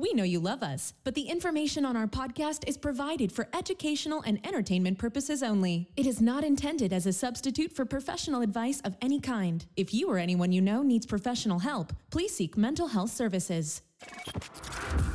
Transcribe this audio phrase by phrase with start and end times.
[0.00, 4.22] We know you love us, but the information on our podcast is provided for educational
[4.22, 5.90] and entertainment purposes only.
[5.96, 9.66] It is not intended as a substitute for professional advice of any kind.
[9.76, 13.82] If you or anyone you know needs professional help, please seek mental health services.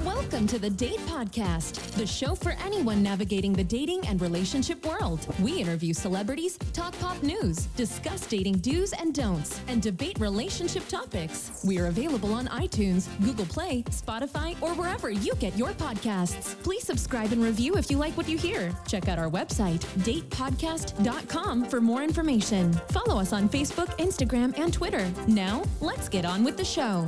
[0.04, 5.25] Welcome to the Date Podcast, the show for anyone navigating the dating and relationship world.
[5.39, 11.64] We interview celebrities, talk pop news, discuss dating do's and don'ts, and debate relationship topics.
[11.65, 16.61] We are available on iTunes, Google Play, Spotify, or wherever you get your podcasts.
[16.64, 18.73] Please subscribe and review if you like what you hear.
[18.87, 22.73] Check out our website, datepodcast.com, for more information.
[22.89, 25.09] Follow us on Facebook, Instagram, and Twitter.
[25.28, 27.07] Now, let's get on with the show.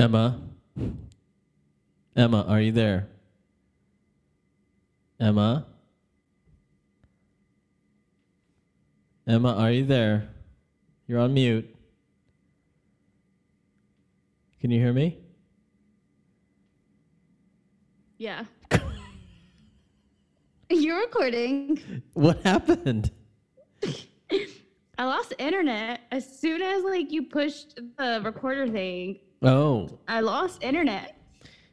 [0.00, 0.40] Emma.
[2.16, 3.06] Emma, are you there?
[5.20, 5.66] Emma?
[9.26, 10.30] Emma, are you there?
[11.06, 11.76] You're on mute.
[14.62, 15.18] Can you hear me?
[18.16, 18.44] Yeah.
[20.70, 22.02] You're recording.
[22.14, 23.10] What happened?
[24.98, 29.18] I lost internet as soon as like you pushed the recorder thing.
[29.42, 29.88] Oh.
[30.06, 31.16] I lost internet.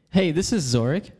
[0.10, 1.12] Hey, this is Zorric.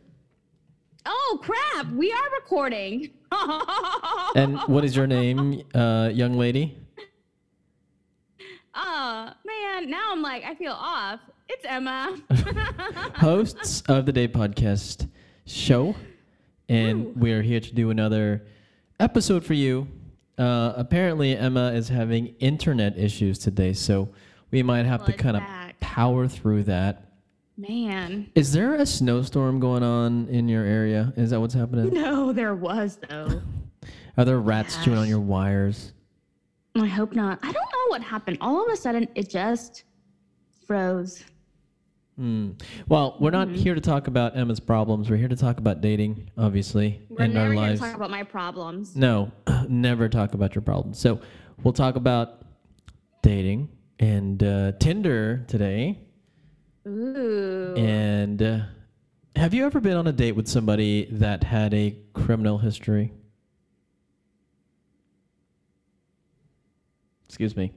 [1.04, 1.90] Oh crap!
[1.92, 3.10] We are recording.
[4.34, 6.76] And what is your name, uh, young lady?
[8.74, 11.20] Oh man, now I'm like I feel off.
[11.48, 12.16] It's Emma.
[13.16, 15.08] Hosts of the Date Podcast
[15.46, 15.94] show.
[16.68, 18.46] And we're here to do another
[19.00, 19.88] episode for you.
[20.38, 24.10] Uh, apparently, Emma is having internet issues today, so
[24.50, 25.42] we might have to kind of.
[25.80, 27.04] Power through that.
[27.56, 28.30] man.
[28.34, 31.12] Is there a snowstorm going on in your area?
[31.16, 31.92] Is that what's happening?
[31.94, 33.40] No, there was though.
[34.16, 35.92] Are there rats chewing on your wires?
[36.76, 37.38] I hope not.
[37.42, 38.38] I don't know what happened.
[38.40, 39.84] All of a sudden, it just
[40.66, 41.24] froze.
[42.16, 42.50] Hmm.
[42.88, 45.08] Well, we're not here to talk about Emma's problems.
[45.08, 47.80] We're here to talk about dating, obviously, We're and our never to lives.
[47.80, 48.96] talk about my problems.
[48.96, 49.30] No,
[49.68, 50.98] never talk about your problems.
[50.98, 51.20] So
[51.62, 52.42] we'll talk about
[53.22, 55.98] dating and uh, Tinder today.
[56.86, 57.74] Ooh.
[57.76, 58.60] And uh,
[59.36, 63.12] have you ever been on a date with somebody that had a criminal history?
[67.26, 67.72] Excuse me.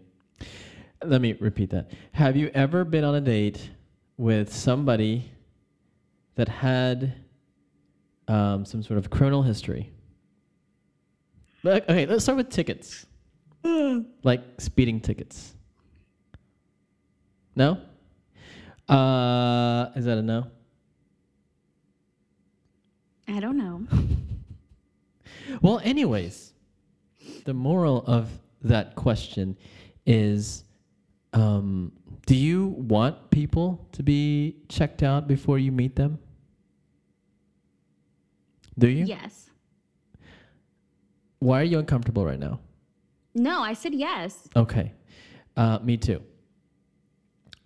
[1.03, 1.91] Let me repeat that.
[2.13, 3.69] Have you ever been on a date
[4.17, 5.31] with somebody
[6.35, 7.15] that had
[8.27, 9.91] um, some sort of criminal history?
[11.63, 13.05] Like, okay, let's start with tickets.
[14.23, 15.55] like speeding tickets.
[17.55, 17.79] No?
[18.87, 20.47] Uh, is that a no?
[23.27, 23.87] I don't know.
[25.61, 26.53] Well, anyways,
[27.45, 28.29] the moral of
[28.63, 29.57] that question
[30.05, 30.63] is
[31.33, 31.91] um,
[32.25, 36.19] do you want people to be checked out before you meet them?
[38.77, 39.05] Do you?
[39.05, 39.49] Yes.
[41.39, 42.59] Why are you uncomfortable right now?
[43.33, 44.47] No, I said yes.
[44.55, 44.93] Okay.
[45.57, 46.21] Uh, me too.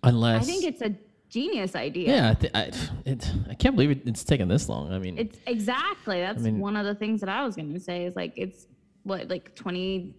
[0.06, 0.42] Unless.
[0.42, 0.94] I think it's a
[1.28, 2.08] genius idea.
[2.08, 2.60] Yeah, I, th- I,
[3.04, 4.92] it, I can't believe it, it's taken this long.
[4.92, 6.20] I mean, It's exactly.
[6.20, 8.66] That's mean- one of the things that I was going to say is like it's
[9.02, 10.14] what like 20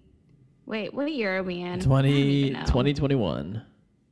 [0.66, 1.80] Wait, what year are we in?
[1.80, 3.62] 20, 2021.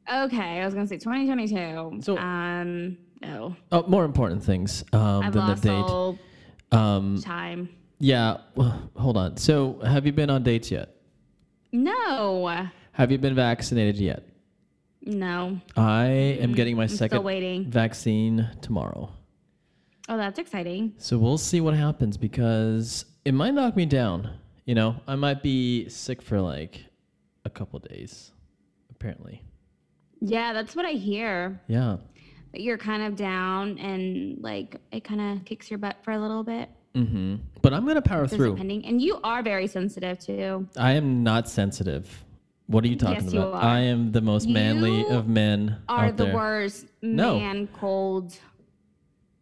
[0.10, 2.02] Okay, I was going to say 2022.
[2.02, 3.56] So- um no.
[3.72, 6.78] Oh, more important things um, I've than the date.
[6.78, 7.70] Um, time.
[8.00, 9.38] yeah, well, hold on.
[9.38, 10.96] So, have you been on dates yet?
[11.72, 12.68] No.
[12.92, 14.28] Have you been vaccinated yet?
[15.06, 15.60] No.
[15.78, 17.70] I am getting my I'm still second waiting.
[17.70, 19.12] vaccine tomorrow.
[20.10, 20.94] Oh, that's exciting.
[20.98, 24.32] So we'll see what happens because it might knock me down.
[24.66, 26.84] You know, I might be sick for like
[27.44, 28.32] a couple days,
[28.90, 29.44] apparently.
[30.22, 31.62] Yeah, that's what I hear.
[31.68, 31.98] Yeah.
[32.52, 36.20] That you're kind of down and like it kind of kicks your butt for a
[36.20, 36.70] little bit.
[36.96, 37.36] Mm-hmm.
[37.62, 38.52] But I'm gonna power Just through.
[38.52, 38.86] Depending.
[38.86, 40.68] And you are very sensitive too.
[40.78, 42.25] I am not sensitive.
[42.68, 43.54] What are you talking Yes, you about?
[43.56, 43.64] are.
[43.64, 46.36] I am the most manly You of men Are the there.
[46.36, 47.36] worst No.
[47.36, 48.36] Uh, man cold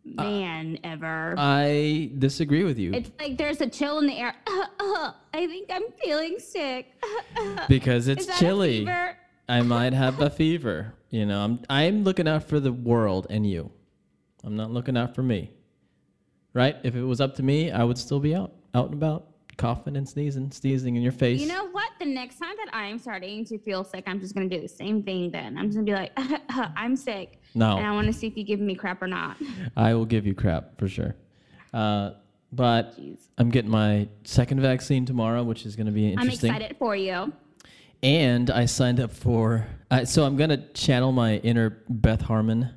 [0.05, 1.33] man ever.
[1.37, 4.35] I disagree with you it's like there's a chill in the air.
[4.47, 6.91] I think I'm feeling sick.
[7.69, 8.87] because it's Is that a chilly.
[9.49, 10.93] I might have a fever.
[11.09, 13.71] You know, I'm I'm looking out for the world and you.
[14.43, 15.51] I'm not looking out for me.
[16.53, 16.75] Right?
[16.83, 19.27] If it was up to me, I would still be out, out and about,
[19.57, 21.39] coughing and sneezing, sneezing in your face.
[21.39, 21.91] You know what?
[21.99, 25.03] The next time that I'm starting to feel sick, I'm just gonna do the same
[25.03, 25.31] thing.
[25.31, 26.11] Then I'm just gonna be like,
[26.75, 29.37] I'm sick, and I want to see if you give me crap or not.
[29.75, 31.15] I will give you crap for sure.
[31.73, 32.11] Uh,
[32.51, 33.17] but Jeez.
[33.37, 36.51] I'm getting my second vaccine tomorrow, which is going to be interesting.
[36.51, 37.33] I'm excited for you.
[38.03, 39.65] And I signed up for.
[40.05, 42.69] So I'm going to channel my inner Beth Harmon.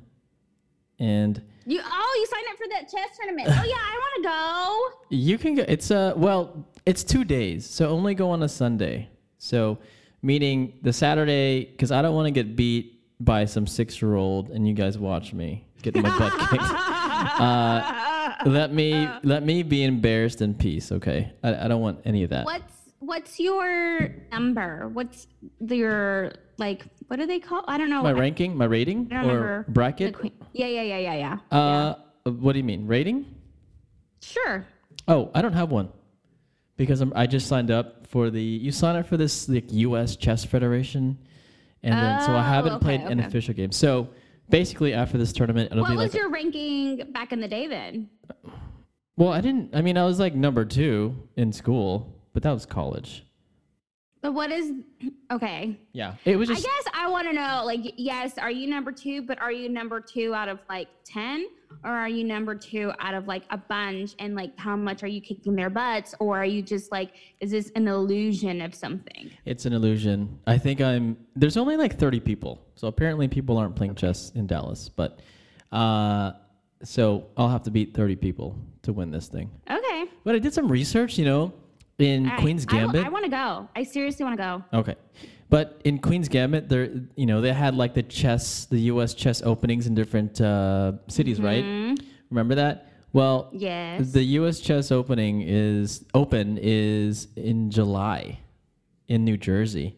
[0.99, 3.49] And You oh, you signed up for that chess tournament.
[3.49, 4.99] oh yeah, I want to go.
[5.17, 5.65] you can go.
[5.67, 9.09] It's uh well, it's two days, so only go on a Sunday.
[9.37, 9.77] So
[10.21, 14.49] meaning the Saturday, because I don't want to get beat by some six year old,
[14.49, 16.63] and you guys watch me get my butt kicked.
[16.63, 21.33] Uh, let me let me be embarrassed in peace, okay?
[21.43, 22.45] I, I don't want any of that.
[22.45, 24.87] What's what's your number?
[24.87, 25.27] What's
[25.59, 26.85] your like?
[27.07, 27.63] What do they call?
[27.67, 28.03] I don't know.
[28.03, 30.15] My ranking, my rating, I don't or remember bracket.
[30.53, 31.57] Yeah, yeah, yeah, yeah, yeah.
[31.57, 31.95] Uh,
[32.31, 33.25] what do you mean rating?
[34.21, 34.65] Sure.
[35.07, 35.89] Oh, I don't have one
[36.75, 38.41] because I'm, I just signed up for the.
[38.41, 40.15] You sign up for this like U.S.
[40.17, 41.17] Chess Federation,
[41.83, 43.71] and then so I Oh, haven't okay, played an official game.
[43.71, 44.09] So
[44.49, 46.19] basically, after this tournament, it'll What be was like.
[46.21, 48.09] your ranking back in the day then?
[49.15, 49.73] well, I didn't.
[49.73, 53.23] I mean, I was like number two in school, but that was college.
[54.21, 54.71] But what is
[55.31, 55.79] okay?
[55.93, 57.63] Yeah, it was Just, I guess I want to know.
[57.65, 59.21] Like, yes, are you number two?
[59.21, 61.47] But are you number two out of like ten,
[61.83, 64.15] or are you number two out of like a bunch?
[64.19, 66.15] And like, how much are you kicking their butts?
[66.19, 69.29] Or are you just like, is this an illusion of something?
[69.45, 70.39] It's an illusion.
[70.47, 71.17] I think I'm.
[71.35, 74.89] There's only like 30 people, so apparently people aren't playing chess in Dallas.
[74.89, 75.19] But,
[75.71, 76.31] uh,
[76.83, 79.49] so I'll have to beat 30 people to win this thing.
[79.69, 80.05] Okay.
[80.23, 81.53] But I did some research, you know,
[81.99, 82.39] in right.
[82.39, 83.05] Queen's Gambit.
[83.05, 83.67] I want to go.
[83.75, 84.79] I seriously want to go.
[84.79, 84.95] okay,
[85.49, 89.13] but in Queen's Gambit, there, you know, they had like the chess, the U.S.
[89.13, 91.63] chess openings in different uh, cities, right?
[92.29, 92.91] Remember that?
[93.13, 93.57] Well, Mm-hmm.
[93.59, 94.11] Yes.
[94.11, 94.59] the U.S.
[94.59, 98.39] chess opening is open is in July
[99.07, 99.95] in New Jersey,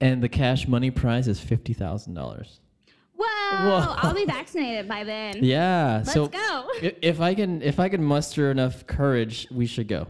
[0.00, 2.60] and the cash money prize is fifty thousand dollars.
[3.16, 3.94] Whoa, Whoa.
[3.98, 5.44] I'll be vaccinated by then.
[5.44, 6.68] Yeah, Let's so go.
[6.80, 10.06] if I can, if I can muster enough courage, we should go.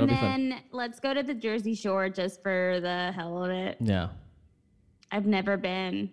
[0.00, 3.76] And that'll then let's go to the Jersey Shore just for the hell of it.
[3.80, 4.08] Yeah.
[5.10, 6.10] I've never been.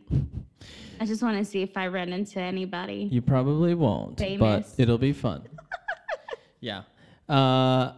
[0.99, 3.09] I just want to see if I run into anybody.
[3.11, 5.47] You probably won't, but it'll be fun.
[6.59, 6.83] yeah.
[7.27, 7.93] Uh,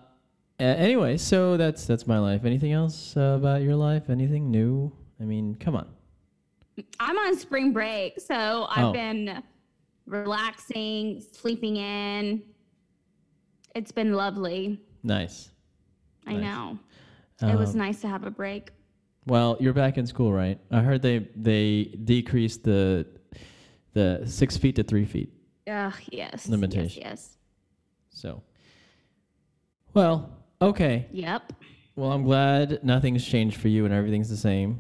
[0.60, 2.46] anyway, so that's that's my life.
[2.46, 4.10] Anything else uh, about your life?
[4.10, 4.92] Anything new?
[5.20, 5.88] I mean, come on.
[7.00, 8.94] I'm on spring break, so I've Oh.
[8.94, 9.44] been
[10.06, 12.42] relaxing, sleeping in.
[13.76, 14.80] It's been lovely.
[15.04, 15.50] Nice.
[16.28, 16.42] I Nice.
[16.44, 16.80] know.
[17.50, 18.72] it was Um, nice to have a break.
[19.26, 20.60] Well, you're back in school, right?
[20.72, 23.08] I heard they they decreased the
[23.94, 25.32] the six feet to three feet.
[25.68, 26.50] Ugh, yes.
[26.50, 27.04] Limitation.
[27.06, 27.38] Yes,
[28.10, 28.42] So,
[29.94, 30.30] well,
[30.62, 31.08] okay.
[31.12, 31.54] Yep.
[31.96, 34.80] Well, I'm glad nothing's changed for you and everything's the same.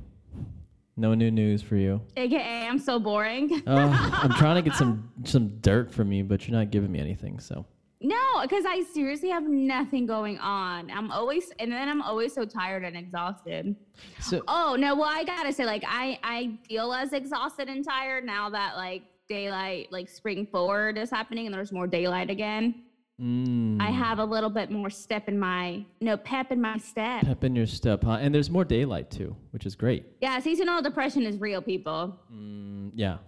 [0.97, 2.01] No new news for you.
[2.17, 3.61] AKA, I'm so boring.
[3.67, 3.91] Uh,
[4.23, 7.39] I'm trying to get some some dirt from you, but you're not giving me anything.
[7.39, 7.65] So
[8.05, 10.91] No, because I seriously have nothing going on.
[10.91, 13.75] I'm always, and then I'm always so tired and exhausted.
[14.19, 18.25] so Oh no, well I gotta say, like I I feel as exhausted and tired
[18.25, 22.83] now that like daylight, like spring forward is happening and there's more daylight again.
[23.21, 27.23] mm, I have a little bit more step in my no pep in my step.
[27.23, 28.17] pep in your step, huh?
[28.19, 30.05] And there's more daylight too, which is great.
[30.19, 32.19] Yeah, seasonal depression is real, people.
[32.33, 33.19] Mm, yeah.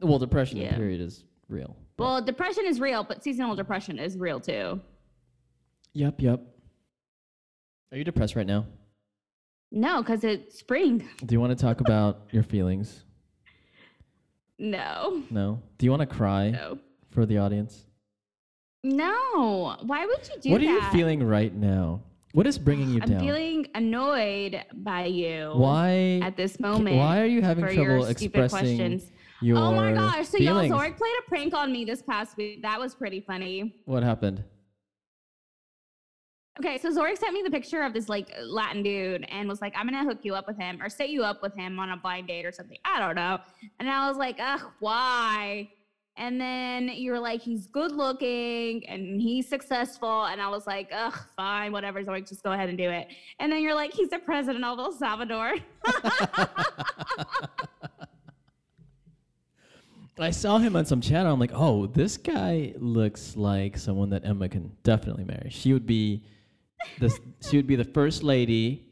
[0.00, 0.76] Well, depression Yeah.
[0.76, 1.74] period is real.
[2.00, 4.80] Well, depression is real, but seasonal depression is real too.
[5.92, 6.22] Yep.
[6.22, 6.40] Yep.
[7.92, 8.64] Are you depressed right now?
[9.70, 11.06] No, because it's spring.
[11.24, 13.04] Do you want to talk about your feelings?
[14.58, 15.62] No, No.
[15.78, 16.78] Do you want to cry no,
[17.10, 17.86] for the audience?
[18.82, 19.76] no.
[19.82, 20.66] Why would you do what that?
[20.66, 22.02] What are you feeling right now?
[22.32, 23.14] What is bringing you down?
[23.14, 25.52] I'm feeling annoyed by you.
[25.54, 26.20] why?
[26.22, 26.96] at this moment?
[26.96, 29.10] Why are you having for trouble expressing questions?
[29.42, 30.28] Your oh my gosh!
[30.28, 30.68] So feelings?
[30.68, 32.62] y'all, Zorric played a prank on me this past week.
[32.62, 33.74] That was pretty funny.
[33.86, 34.44] What happened?
[36.58, 39.72] Okay, so Zorric sent me the picture of this like Latin dude and was like,
[39.76, 41.96] "I'm gonna hook you up with him or set you up with him on a
[41.96, 43.38] blind date or something." I don't know.
[43.78, 45.70] And I was like, "Ugh, why?"
[46.18, 50.90] And then you were like, "He's good looking and he's successful." And I was like,
[50.92, 54.10] "Ugh, fine, whatever, Zorric, just go ahead and do it." And then you're like, "He's
[54.10, 55.54] the president of El Salvador."
[60.22, 61.32] I saw him on some channel.
[61.32, 65.50] I'm like, oh, this guy looks like someone that Emma can definitely marry.
[65.50, 66.24] She would be
[66.98, 67.18] this.
[67.48, 68.86] she would be the first lady.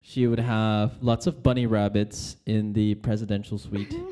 [0.00, 3.94] She would have lots of bunny rabbits in the presidential suite.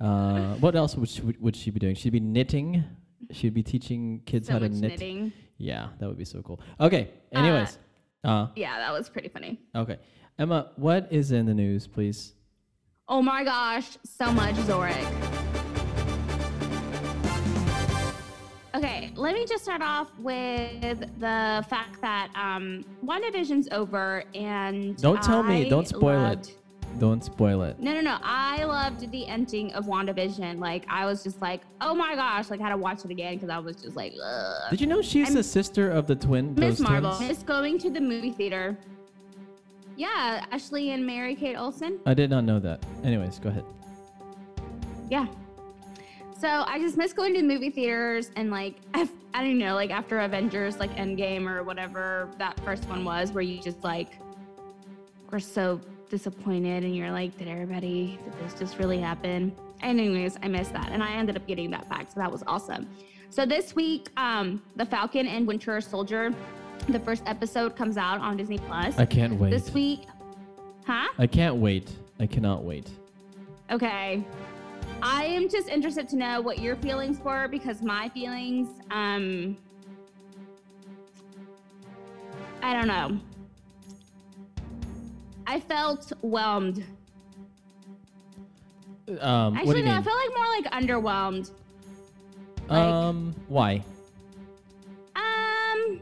[0.00, 1.94] Uh, what else would she, would she be doing?
[1.94, 2.84] She'd be knitting.
[3.30, 4.90] She'd be teaching kids so how to knit.
[4.90, 5.32] knitting.
[5.56, 6.60] Yeah, that would be so cool.
[6.80, 7.10] Okay.
[7.32, 7.78] Anyways,
[8.24, 9.60] uh, Yeah, that was pretty funny.
[9.74, 9.98] okay.
[10.38, 12.34] Emma, what is in the news, please?
[13.08, 15.43] Oh my gosh, so much Zorric.
[18.74, 20.80] Okay, let me just start off with
[21.20, 25.68] the fact that um, WandaVision's over and Don't tell me.
[25.68, 26.58] Don't spoil loved- it.
[27.00, 27.78] Don't spoil it.
[27.80, 28.18] No, no, no.
[28.22, 30.60] I loved the ending of WandaVision.
[30.60, 33.34] Like, I was just like, oh my gosh, like, I had to watch it again
[33.34, 34.70] because I was just like, ugh.
[34.70, 36.54] Did you know she's I'm- the sister of the twin?
[36.54, 37.18] Miss Marvel.
[37.20, 38.76] Miss going to the movie theater.
[39.96, 41.98] Yeah, Ashley and Mary Kate Olsen.
[42.06, 42.84] I did not know that.
[43.04, 43.64] Anyways, go ahead.
[45.10, 45.26] Yeah.
[46.44, 49.74] So I just miss going to the movie theaters and like I I don't know
[49.74, 54.18] like after Avengers like Endgame or whatever that first one was where you just like
[55.32, 59.56] were so disappointed and you're like did everybody did this just really happen?
[59.80, 62.90] Anyways, I missed that and I ended up getting that back so that was awesome.
[63.30, 66.30] So this week, um, the Falcon and Winter Soldier,
[66.90, 68.98] the first episode comes out on Disney Plus.
[68.98, 69.48] I can't wait.
[69.48, 70.02] This week,
[70.84, 71.08] huh?
[71.16, 71.90] I can't wait.
[72.20, 72.90] I cannot wait.
[73.70, 74.22] Okay.
[75.06, 79.54] I am just interested to know what your feelings were because my feelings, um,
[82.62, 83.20] I don't know.
[85.46, 86.82] I felt whelmed.
[89.20, 91.50] Um, what do Actually, you no, I felt like more like underwhelmed.
[92.70, 93.84] like- um, why?
[95.14, 96.00] Um.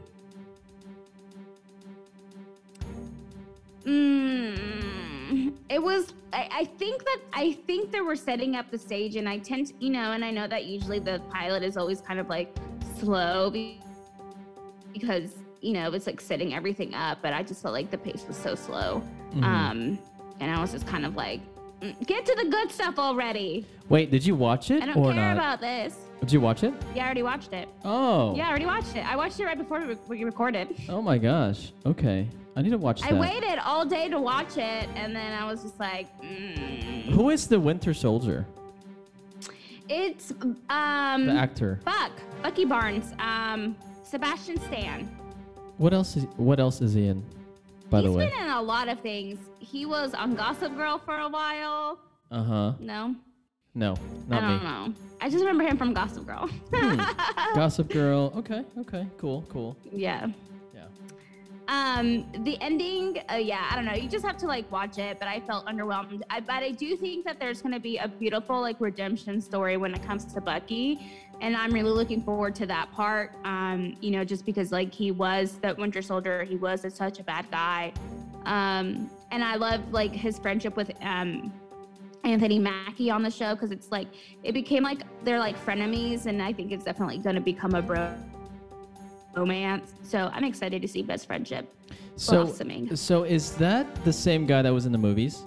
[3.85, 4.92] Mm,
[5.73, 6.13] it was.
[6.31, 9.67] I, I think that I think they were setting up the stage, and I tend
[9.67, 12.55] to, you know, and I know that usually the pilot is always kind of like
[12.99, 13.51] slow
[14.93, 17.19] because you know it's like setting everything up.
[17.21, 19.01] But I just felt like the pace was so slow,
[19.35, 19.43] Mhm.
[19.43, 19.99] um,
[20.39, 21.41] and I was just kind of like,
[21.81, 23.65] "Mm, get to the good stuff already.
[23.89, 25.33] Wait, did you watch it I don't care not?
[25.33, 25.95] about this.
[26.23, 26.73] Did you watch it?
[26.95, 27.67] Yeah, I already watched it.
[27.83, 28.35] Oh.
[28.35, 29.05] Yeah, I already watched it.
[29.05, 30.73] I watched it right before we- we recorded.
[30.89, 31.73] Oh my gosh.
[31.85, 32.27] Okay.
[32.55, 33.11] I need to watch that.
[33.11, 37.05] I waited all day to watch it, and then I was just like, mm.
[37.11, 38.45] Who is the Winter Soldier?
[39.89, 40.31] it's
[40.69, 41.79] um The actor.
[41.83, 42.11] Buck
[42.41, 45.03] Bucky Barnes, um Sebastian Stan.
[45.77, 47.21] What else is What else is he in?
[47.89, 48.25] By He's the way.
[48.25, 49.39] he's been in a lot of things.
[49.59, 51.99] He was on Gossip Girl for a while.
[52.31, 52.73] Uh huh.
[52.79, 53.13] No,
[53.75, 53.95] No,
[54.27, 54.69] not I don't me.
[54.69, 54.93] know.
[55.19, 56.49] I just remember him from Gossip Girl.
[57.55, 58.31] Gossip Girl.
[58.37, 58.63] Okay.
[58.79, 59.07] Okay.
[59.17, 59.43] Cool.
[59.49, 59.75] Cool.
[59.91, 60.27] yeah.
[60.75, 60.83] Yeah.
[61.69, 63.93] Um, the ending, uh, yeah, I don't know.
[63.93, 66.21] You just have to like watch it, but I felt underwhelmed.
[66.29, 69.77] I, but I do think that there's going to be a beautiful like redemption story
[69.77, 70.99] when it comes to Bucky,
[71.41, 73.31] and I'm really looking forward to that part.
[73.45, 77.23] Um, you know, just because like he was the Winter Soldier, he was such a
[77.23, 77.93] bad guy,
[78.45, 81.51] um, and I love like his friendship with um.
[82.23, 84.07] Anthony Mackie on the show because it's like
[84.43, 87.81] it became like they're like frenemies, and I think it's definitely going to become a
[87.81, 88.13] bro
[89.35, 89.93] romance.
[90.03, 91.67] So I'm excited to see best friendship
[92.15, 92.95] So, blossoming.
[92.95, 95.41] so is that the same guy that was in the movies?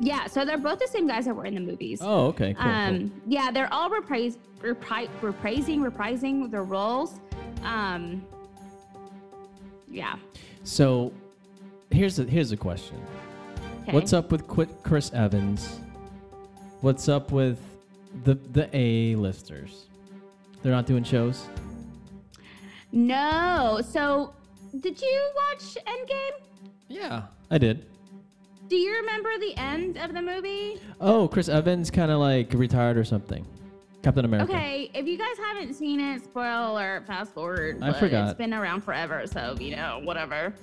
[0.00, 2.00] Yeah, so they're both the same guys that were in the movies.
[2.02, 2.54] Oh, okay.
[2.54, 2.62] Cool.
[2.64, 2.72] cool.
[2.72, 7.20] um, yeah, they're all reprise, repri- reprising, reprising their roles.
[7.62, 8.24] Um,
[9.90, 10.16] yeah.
[10.64, 11.12] So,
[11.90, 13.00] here's a here's a question.
[13.84, 13.92] Okay.
[13.92, 15.78] What's up with Qu- Chris Evans?
[16.80, 17.58] What's up with
[18.24, 19.84] the the A listers?
[20.62, 21.46] They're not doing shows.
[22.92, 23.80] No.
[23.86, 24.32] So,
[24.80, 26.40] did you watch Endgame?
[26.88, 27.84] Yeah, I did.
[28.68, 30.80] Do you remember the end of the movie?
[31.00, 33.44] Oh, Chris Evans kind of like retired or something.
[34.02, 34.52] Captain America.
[34.52, 37.82] Okay, if you guys haven't seen it, spoil alert, fast forward.
[37.82, 38.28] I forgot.
[38.30, 40.54] It's been around forever, so you know, whatever.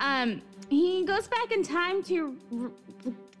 [0.00, 2.36] Um, he goes back in time to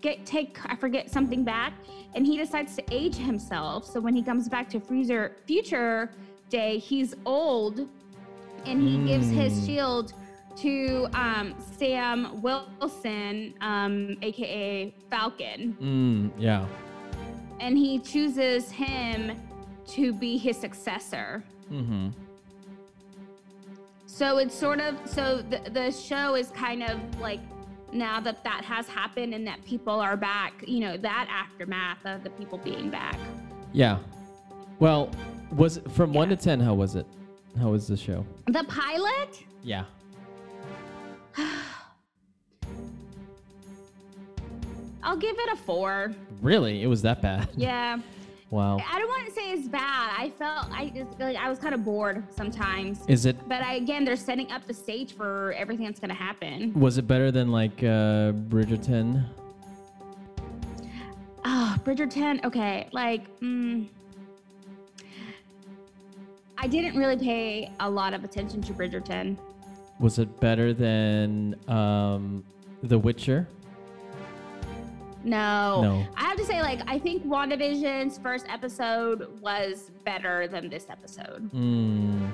[0.00, 1.72] get take I forget something back,
[2.14, 3.84] and he decides to age himself.
[3.86, 6.10] So when he comes back to Freezer Future
[6.48, 7.88] Day, he's old,
[8.66, 9.66] and he gives his Mm.
[9.66, 10.12] shield
[10.56, 16.66] to um, Sam Wilson, um, aka Falcon Mm, yeah.
[17.60, 19.32] and he chooses him
[19.86, 21.44] to be his successor.
[21.72, 22.08] Mm-hmm.
[24.20, 27.40] So it's sort of so the the show is kind of like
[27.90, 32.22] now that that has happened and that people are back, you know, that aftermath of
[32.22, 33.18] the people being back.
[33.72, 33.96] Yeah.
[34.78, 35.10] Well,
[35.56, 36.60] was it from one to ten?
[36.60, 37.06] How was it?
[37.58, 38.26] How was the show?
[38.48, 39.84] The pilot, Yeah.
[45.02, 46.12] I'll give it a 4.
[46.42, 46.82] Really?
[46.82, 47.48] It was that bad?
[47.56, 48.00] Yeah.
[48.50, 48.78] Wow.
[48.78, 50.10] I don't want to say it's bad.
[50.18, 53.00] I felt I just like I was kind of bored sometimes.
[53.06, 53.36] Is it?
[53.48, 56.72] But I, again, they're setting up the stage for everything that's going to happen.
[56.74, 59.24] Was it better than like uh, Bridgerton?
[61.44, 62.44] Oh, Bridgerton.
[62.44, 63.86] Okay, like, mm,
[66.58, 69.38] I didn't really pay a lot of attention to Bridgerton.
[70.00, 72.44] Was it better than um,
[72.82, 73.48] The Witcher.
[75.24, 75.82] No.
[75.82, 76.06] No.
[76.16, 81.50] I have to say, like, I think WandaVision's first episode was better than this episode.
[81.52, 82.30] Mm.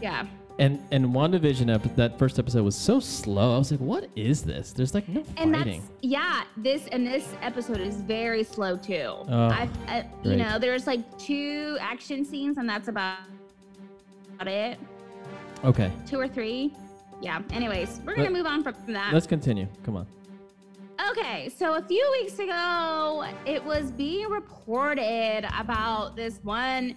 [0.00, 0.26] Yeah.
[0.58, 3.54] And and WandaVision ep- that first episode was so slow.
[3.54, 4.72] I was like, what is this?
[4.72, 5.80] There's like no And fighting.
[5.80, 6.44] that's yeah.
[6.58, 9.06] This and this episode is very slow too.
[9.08, 13.18] Oh, I, I you know, there's like two action scenes, and that's about
[14.34, 14.78] about it.
[15.64, 16.74] Okay, Two or three.
[17.22, 17.40] Yeah.
[17.52, 19.14] Anyways, we're gonna Let- move on from that.
[19.14, 19.66] let's continue.
[19.84, 20.06] Come on.
[21.10, 26.94] Okay, so a few weeks ago, it was being reported about this one,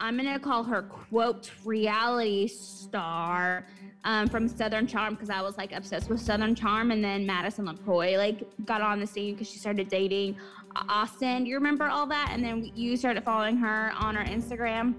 [0.00, 3.64] I'm going to call her, quote, reality star
[4.04, 6.90] um, from Southern Charm because I was like obsessed with Southern Charm.
[6.90, 10.36] And then Madison LeCroy, like, got on the scene because she started dating
[10.88, 11.44] Austin.
[11.44, 12.30] Do you remember all that?
[12.32, 14.94] And then you started following her on her Instagram.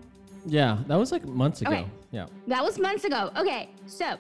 [0.45, 1.71] Yeah, that was like months ago.
[1.71, 1.87] Okay.
[2.11, 2.27] Yeah.
[2.47, 3.31] That was months ago.
[3.35, 4.17] Okay, so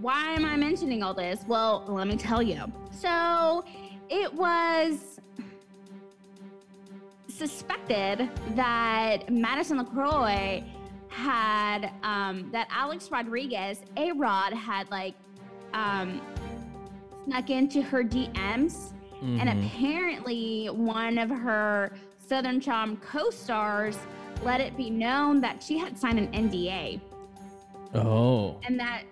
[0.00, 1.40] why am I mentioning all this?
[1.46, 2.62] Well, let me tell you.
[2.90, 3.64] So
[4.08, 5.20] it was
[7.28, 10.62] suspected that Madison LeCroy
[11.08, 15.14] had, um, that Alex Rodriguez, A Rod, had like
[15.72, 16.20] um,
[17.24, 18.92] snuck into her DMs.
[19.20, 19.66] And Mhm.
[19.66, 23.98] apparently, one of her Southern Charm co stars
[24.44, 27.00] let it be known that she had signed an NDA
[27.94, 28.56] Oh.
[28.64, 29.02] and that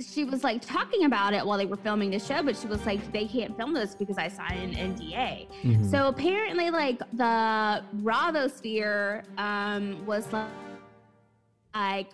[0.00, 2.84] she was like talking about it while they were filming the show, but she was
[2.86, 5.46] like, they can't film this because I signed an NDA.
[5.62, 5.90] Mhm.
[5.90, 10.48] So apparently, like the Bravosphere um, was like,
[11.74, 12.10] like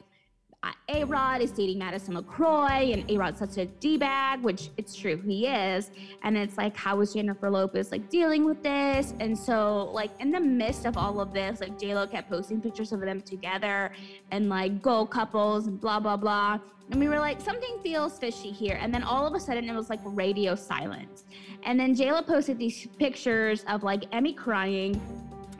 [0.88, 4.94] A Rod is dating Madison LeCroy, and A Rod's such a D bag, which it's
[4.94, 5.90] true, he is.
[6.24, 9.14] And it's like, how is Jennifer Lopez like dealing with this?
[9.20, 12.92] And so, like, in the midst of all of this, like, JLo kept posting pictures
[12.92, 13.92] of them together
[14.32, 16.58] and like goal couples and blah, blah, blah.
[16.90, 18.78] And we were like, something feels fishy here.
[18.80, 21.24] And then all of a sudden, it was like radio silence.
[21.62, 25.00] And then JLo posted these pictures of like Emme crying,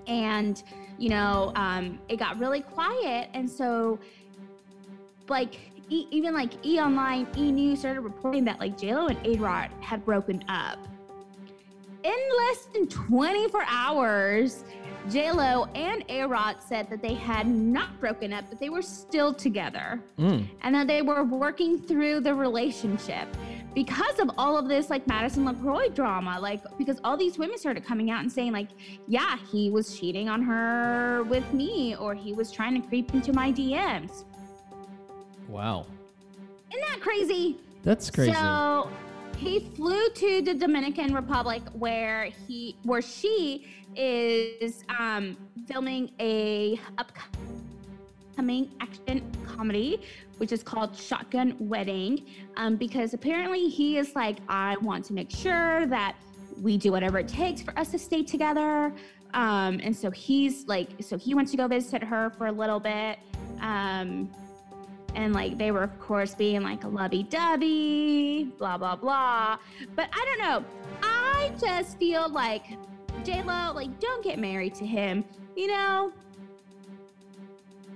[0.08, 0.62] and
[0.98, 3.28] you know, um, it got really quiet.
[3.34, 3.98] And so,
[5.30, 5.54] like,
[5.90, 9.70] e- even like E Online, E News started reporting that like JLo and A Rod
[9.80, 10.78] had broken up.
[12.04, 14.64] In less than 24 hours,
[15.08, 19.32] JLo and A Rod said that they had not broken up, but they were still
[19.34, 20.46] together Mm.
[20.62, 23.26] and that they were working through the relationship
[23.74, 27.84] because of all of this like Madison LeCroy drama like because all these women started
[27.84, 28.68] coming out and saying like
[29.06, 33.32] yeah he was cheating on her with me or he was trying to creep into
[33.32, 34.24] my DMs
[35.48, 35.86] Wow.
[36.70, 38.32] isn't that crazy That's crazy.
[38.32, 38.90] so
[39.36, 48.70] he flew to the Dominican Republic where he where she is um, filming a upcoming
[48.80, 50.02] action comedy
[50.38, 55.30] which is called Shotgun Wedding um, because apparently he is like I want to make
[55.30, 56.16] sure that
[56.60, 58.92] we do whatever it takes for us to stay together
[59.34, 62.80] um, and so he's like so he went to go visit her for a little
[62.80, 63.18] bit
[63.60, 64.28] um,
[65.14, 69.58] and like they were of course being like a lovey-dovey blah blah blah.
[69.94, 70.64] But i don't know.
[71.02, 72.64] I just feel like
[73.24, 75.24] j-lo like don't get married to him
[75.56, 76.12] you know?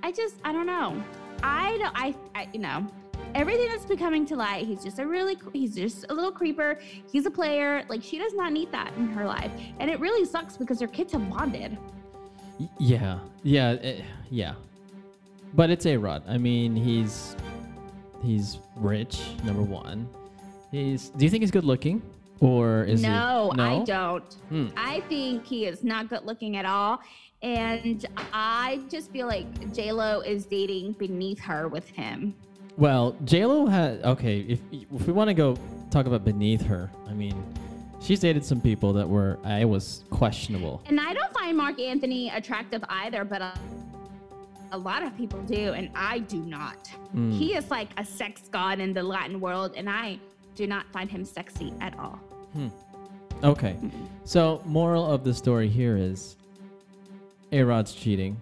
[0.01, 1.01] I just i don't know.
[1.41, 2.85] I don't i, I you know
[3.35, 6.79] everything that's been coming to light he's just a really he's just a little creeper.
[7.11, 7.83] He's a player.
[7.89, 9.51] Like she does not need that in her life.
[9.79, 11.77] And it really sucks because their kids have bonded.
[12.79, 13.19] Yeah.
[13.43, 13.77] Yeah.
[13.81, 14.53] eh, yeah.
[15.53, 16.23] But it's a Rod.
[16.27, 17.35] I mean, he's
[18.23, 19.21] he's rich.
[19.43, 20.07] Number one.
[20.71, 21.09] He's.
[21.09, 22.01] Do you think he's good looking,
[22.39, 23.61] or is no, he?
[23.61, 24.33] I don't.
[24.49, 24.67] Hmm.
[24.75, 26.99] I think he is not good looking at all.
[27.43, 32.33] And I just feel like J Lo is dating beneath her with him.
[32.77, 34.39] Well, J Lo had okay.
[34.39, 35.57] If if we want to go
[35.91, 37.35] talk about beneath her, I mean,
[38.01, 40.81] she's dated some people that were I was questionable.
[40.87, 43.57] And I don't find Marc Anthony attractive either, but
[44.73, 46.89] a, lot of people do, and I do not.
[47.15, 47.37] Mm.
[47.37, 50.19] He is like a sex god in the Latin world, and I
[50.55, 52.19] do not find him sexy at all.
[53.43, 53.75] Okay,
[54.23, 56.37] so moral of the story here is,
[57.51, 58.39] A Rod's cheating,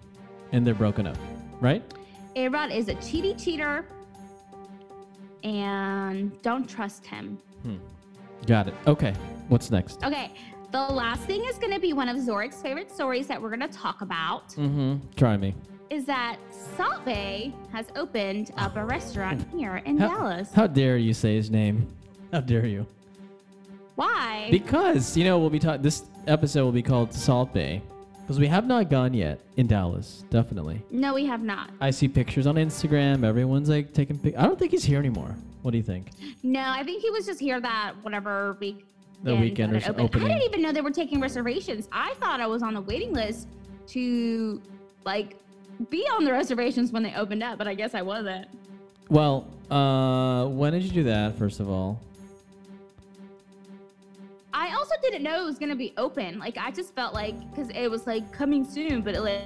[0.52, 1.16] and they're broken up,
[1.60, 1.82] right?
[2.36, 3.84] A Rod is a cheaty cheater,
[5.44, 7.38] and don't trust him.
[8.46, 8.74] Got it.
[8.86, 9.12] Okay,
[9.48, 10.02] what's next?
[10.04, 10.32] Okay,
[10.72, 13.60] the last thing is going to be one of Zorric's favorite stories that we're going
[13.60, 14.48] to talk about.
[14.50, 14.96] Mm-hmm.
[15.16, 15.54] Try me.
[15.92, 16.38] Is that
[16.74, 19.58] Salt Bae has opened up a restaurant hmm.
[19.58, 20.50] here in How, Dallas?
[20.50, 21.86] how dare you say his name?
[22.32, 22.86] How dare you?
[23.96, 24.48] Why?
[24.50, 25.82] Because you know we'll be talking.
[25.82, 27.82] This episode will be called Salt Bae,
[28.22, 30.24] because we have not gone yet in Dallas.
[30.30, 30.82] Definitely.
[30.90, 31.68] no, we have not.
[31.78, 33.22] I see pictures on Instagram.
[33.22, 34.34] Everyone's like taking pic.
[34.38, 35.36] I don't think he's here anymore.
[35.60, 36.06] What do you think?
[36.42, 38.86] No, I think he was just here that whatever week.
[39.24, 40.24] The weekend or that it so- opened.
[40.24, 41.86] I didn't even know they were taking reservations.
[41.92, 43.46] I thought I was on the waiting list
[43.88, 44.62] to
[45.04, 45.36] like
[45.90, 48.48] be on the reservations when they opened up, but I guess I wasn't.
[49.08, 51.36] Well, uh, when did you do that?
[51.38, 52.00] First of all,
[54.54, 56.38] I also didn't know it was gonna be open.
[56.38, 59.42] Like I just felt like because it was like coming soon, but it like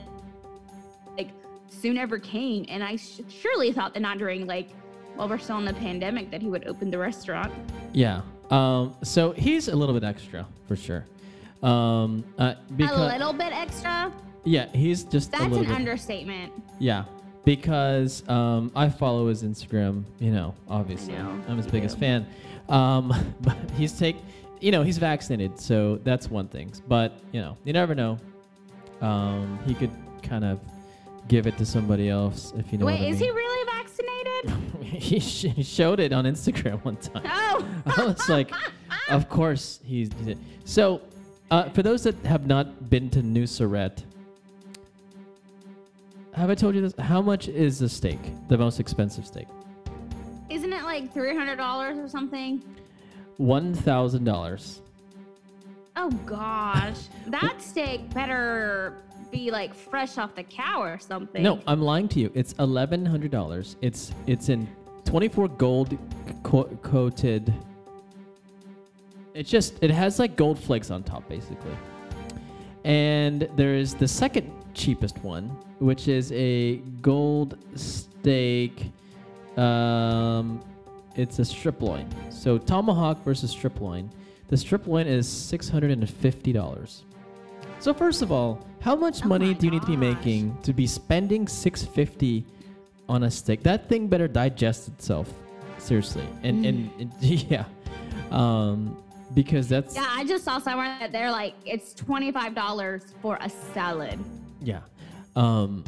[1.17, 1.31] like
[1.69, 4.69] soon never came, and I sh- surely thought that not during like
[5.15, 7.53] while we're still in the pandemic that he would open the restaurant.
[7.93, 8.21] yeah.
[8.51, 11.05] Um, so he's a little bit extra for sure.
[11.65, 14.13] Um, uh, because a little bit extra.
[14.47, 15.71] Yeah, he's just a That's an bit.
[15.71, 16.53] understatement.
[16.79, 17.05] Yeah,
[17.45, 20.05] because um, I follow his Instagram.
[20.21, 22.01] You know, obviously, know, I'm his you biggest do.
[22.01, 22.27] fan.
[22.69, 24.17] Um, but he's take,
[24.61, 26.73] you know, he's vaccinated, so that's one thing.
[26.87, 28.19] But you know, you never know.
[29.01, 29.91] Um, he could
[30.23, 30.61] kind of
[31.29, 32.87] give it to somebody else if you know.
[32.87, 33.31] Wait, what I is mean.
[33.31, 34.77] he really vaccinated?
[35.03, 37.23] he, sh- he showed it on Instagram one time.
[37.27, 37.67] oh.
[37.99, 38.53] I was like,
[39.09, 40.39] of course he did.
[40.65, 41.01] So,
[41.51, 44.05] uh, for those that have not been to Nusr-Et,
[46.37, 46.95] have I told you this?
[46.99, 48.19] How much is the steak?
[48.49, 49.49] The most expensive steak?
[50.51, 52.63] Isn't it like three hundred dollars or something?
[53.39, 54.81] One thousand dollars.
[55.97, 61.43] Oh gosh, that steak better be like fresh off the cow or something.
[61.43, 62.31] No, I'm lying to you.
[62.35, 63.77] It's eleven hundred dollars.
[63.81, 64.69] It's it's in
[65.05, 65.99] twenty four gold
[66.43, 67.53] co- coated.
[69.33, 71.77] It just it has like gold flakes on top basically.
[72.85, 75.45] And there is the second cheapest one,
[75.79, 78.91] which is a gold steak.
[79.57, 80.63] Um,
[81.17, 82.07] it's a strip loin.
[82.31, 84.11] So tomahawk versus strip loin.
[84.49, 87.03] The strip loin is six hundred and fifty dollars.
[87.81, 90.73] So first of all, how much Oh money do you need to be making to
[90.73, 92.45] be spending 650
[93.09, 93.63] on a steak?
[93.63, 95.33] That thing better digest itself.
[95.79, 96.25] Seriously.
[96.43, 97.65] And and, and yeah.
[98.31, 98.97] Um
[99.35, 103.39] because that's Yeah, I just saw somewhere that they're like it's twenty five dollars for
[103.41, 104.19] a salad.
[104.63, 104.81] Yeah.
[105.35, 105.85] Um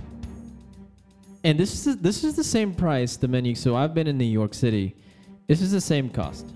[1.44, 3.54] and this is this is the same price the menu.
[3.54, 4.94] So I've been in New York City.
[5.46, 6.46] This is the same cost.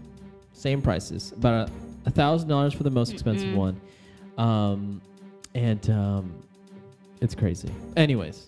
[0.53, 1.33] Same prices.
[1.33, 1.71] About
[2.07, 3.57] a thousand dollars for the most expensive Mm-mm.
[3.57, 3.81] one.
[4.39, 5.01] Um
[5.55, 6.35] and um
[7.21, 7.71] it's crazy.
[7.97, 8.47] Anyways,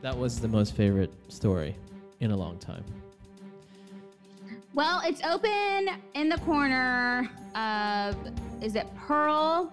[0.00, 1.76] that was the most favorite story
[2.20, 2.84] in a long time.
[4.74, 8.16] Well, it's open in the corner of
[8.62, 9.70] is it Pearl?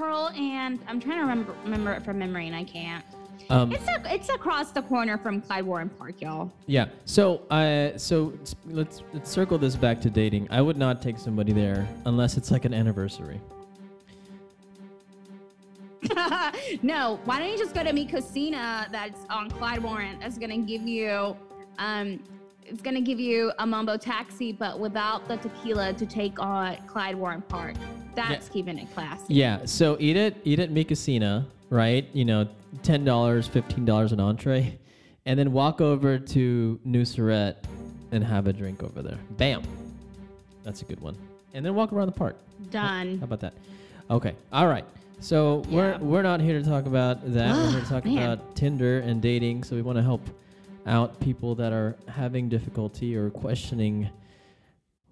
[0.00, 3.04] Pearl and I'm trying to remember remember it from memory and I can't.
[3.50, 6.50] Um, It's a, it's across the corner from Clyde Warren Park, y'all.
[6.66, 6.86] yeah.
[7.04, 8.32] So I so
[8.66, 10.48] let's let's circle this back to dating.
[10.50, 13.40] I would not take somebody there unless it's like an anniversary.
[16.82, 20.18] no, why don't you just go to Mi Cocina that's on Clyde Warren?
[20.18, 21.36] That's gonna give you
[21.78, 22.20] um
[22.64, 27.16] it's gonna give you a Mambo Taxi, but without the tequila to take on Clyde
[27.16, 27.74] Warren Park.
[28.14, 29.34] That's keeping it classy.
[29.34, 29.64] Yeah.
[29.64, 32.06] So eat it eat at Mi Cocina, right?
[32.12, 32.48] You know,
[32.82, 34.78] ten dollars, fifteen dollars an entree,
[35.26, 37.04] and then walk over to New
[38.12, 39.18] and have a drink over there.
[39.30, 39.62] Bam.
[40.64, 41.16] That's a good one.
[41.54, 42.36] And then walk around the park.
[42.70, 42.82] Done.
[42.82, 43.22] How Done.
[43.22, 43.54] about that?
[44.10, 44.34] Okay.
[44.52, 44.84] All right.
[45.20, 47.54] So we're we're not here to talk about that.
[47.54, 48.18] we're here to talk Man.
[48.18, 49.64] about Tinder and dating.
[49.64, 50.22] So we want to help
[50.86, 54.08] out people that are having difficulty or questioning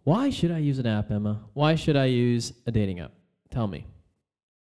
[0.09, 1.45] why should I use an app, Emma?
[1.53, 3.13] Why should I use a dating app?
[3.51, 3.85] Tell me.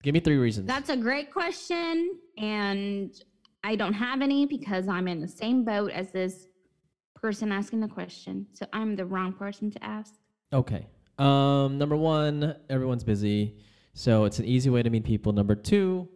[0.03, 0.67] Give me three reasons.
[0.67, 3.13] That's a great question, and
[3.63, 6.49] I don't have any because I'm in the same boat as this
[7.15, 8.45] person asking the question.
[8.55, 10.15] So I'm the wrong person to ask.
[10.53, 10.89] Okay.
[11.17, 13.55] Um, number one, everyone's busy,
[13.95, 15.33] so it's an easy way to meet people.
[15.33, 16.09] Number two,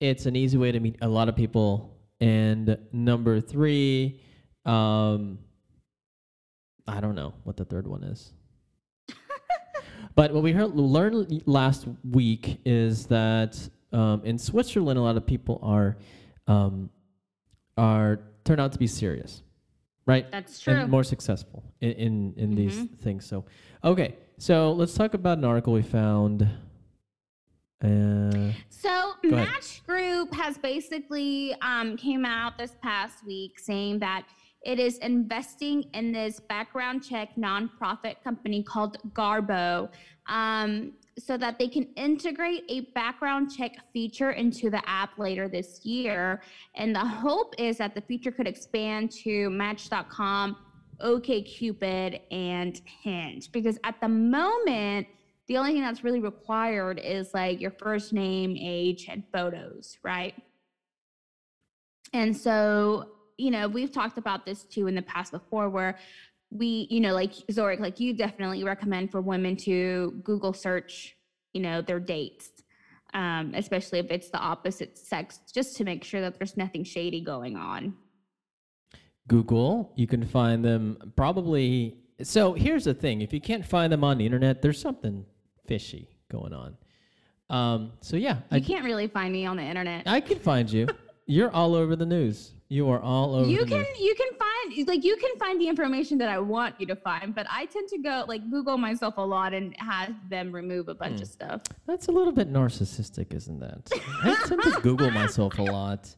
[0.00, 1.96] it's an easy way to meet a lot of people.
[2.20, 4.20] And number three,
[4.66, 5.38] um,
[6.86, 8.34] I don't know what the third one is.
[10.20, 13.56] But what we heard, learned last week is that
[13.90, 15.96] um, in Switzerland, a lot of people are
[16.46, 16.90] um,
[17.78, 19.42] are turn out to be serious,
[20.04, 20.30] right?
[20.30, 20.74] That's true.
[20.74, 22.98] and more successful in in, in these Mhm.
[22.98, 23.24] things.
[23.24, 23.46] So,
[23.82, 26.42] okay, so let's talk about an article we found.
[27.82, 29.14] Uh, So.
[29.24, 34.24] Match Group has basically um, came out this past week saying that
[34.62, 39.88] it is investing in this background check nonprofit company called Garbo,
[40.26, 45.84] um, so that they can integrate a background check feature into the app later this
[45.84, 46.42] year.
[46.74, 50.56] And the hope is that the feature could expand to Match.com,
[51.02, 55.06] OKCupid, and Hinge, because at the moment
[55.50, 60.32] the only thing that's really required is like your first name, age, and photos, right?
[62.12, 63.08] And so,
[63.40, 65.98] you know, we've talked about this too in the past before where
[66.50, 71.16] we, you know, like Zorric, like you definitely recommend for women to Google search,
[71.52, 72.50] you know, their dates,
[73.14, 77.20] um, especially if it's the opposite sex, just to make sure that there's nothing shady
[77.20, 77.94] going on.
[79.28, 81.96] Google, you can find them probably.
[82.22, 85.24] So here's the thing: if you can't find them on the internet, there's something
[85.66, 86.76] fishy going on.
[87.48, 90.02] Um, so yeah, You I, can't really find me on the internet.
[90.06, 90.88] I can find you.
[91.26, 92.54] You're all over the news.
[92.72, 93.50] You are all over.
[93.50, 96.76] you the can you can find like you can find the information that I want
[96.80, 100.14] you to find, but I tend to go like Google myself a lot and have
[100.30, 101.62] them remove a bunch of stuff.
[101.88, 103.90] That's a little bit narcissistic, isn't that?
[104.22, 106.14] I tend to Google myself a lot,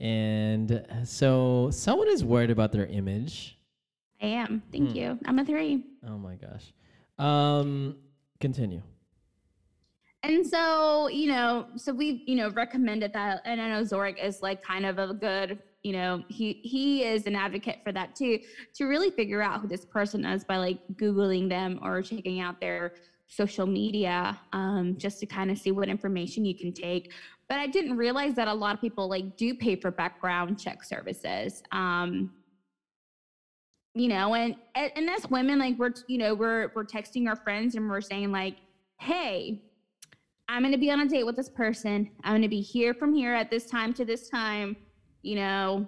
[0.00, 3.56] and so someone is worried about their image.
[4.20, 4.60] I am.
[4.72, 4.96] Thank Hmm.
[4.96, 5.18] you.
[5.24, 5.84] I'm a three.
[6.08, 6.72] Oh my gosh.
[7.24, 7.96] Um,
[8.40, 8.82] continue.
[10.24, 13.42] And so, you know, so we, you know, recommended that.
[13.44, 17.26] And I know Zorric is like kind of a good, you know, he he is
[17.26, 18.38] an advocate for that too,
[18.74, 22.60] to really figure out who this person is by like Googling them or checking out
[22.60, 22.94] their
[23.26, 27.12] social media, um, just to kind of see what information you can take.
[27.48, 30.84] But I didn't realize that a lot of people like do pay for background check
[30.84, 31.62] services.
[31.72, 32.30] Um,
[33.94, 37.74] you know, and and as women, like we're you know we're we're texting our friends
[37.74, 38.56] and we're saying like,
[39.00, 39.60] hey,
[40.48, 42.10] I'm going to be on a date with this person.
[42.24, 44.76] I'm going to be here from here at this time to this time,
[45.22, 45.86] you know.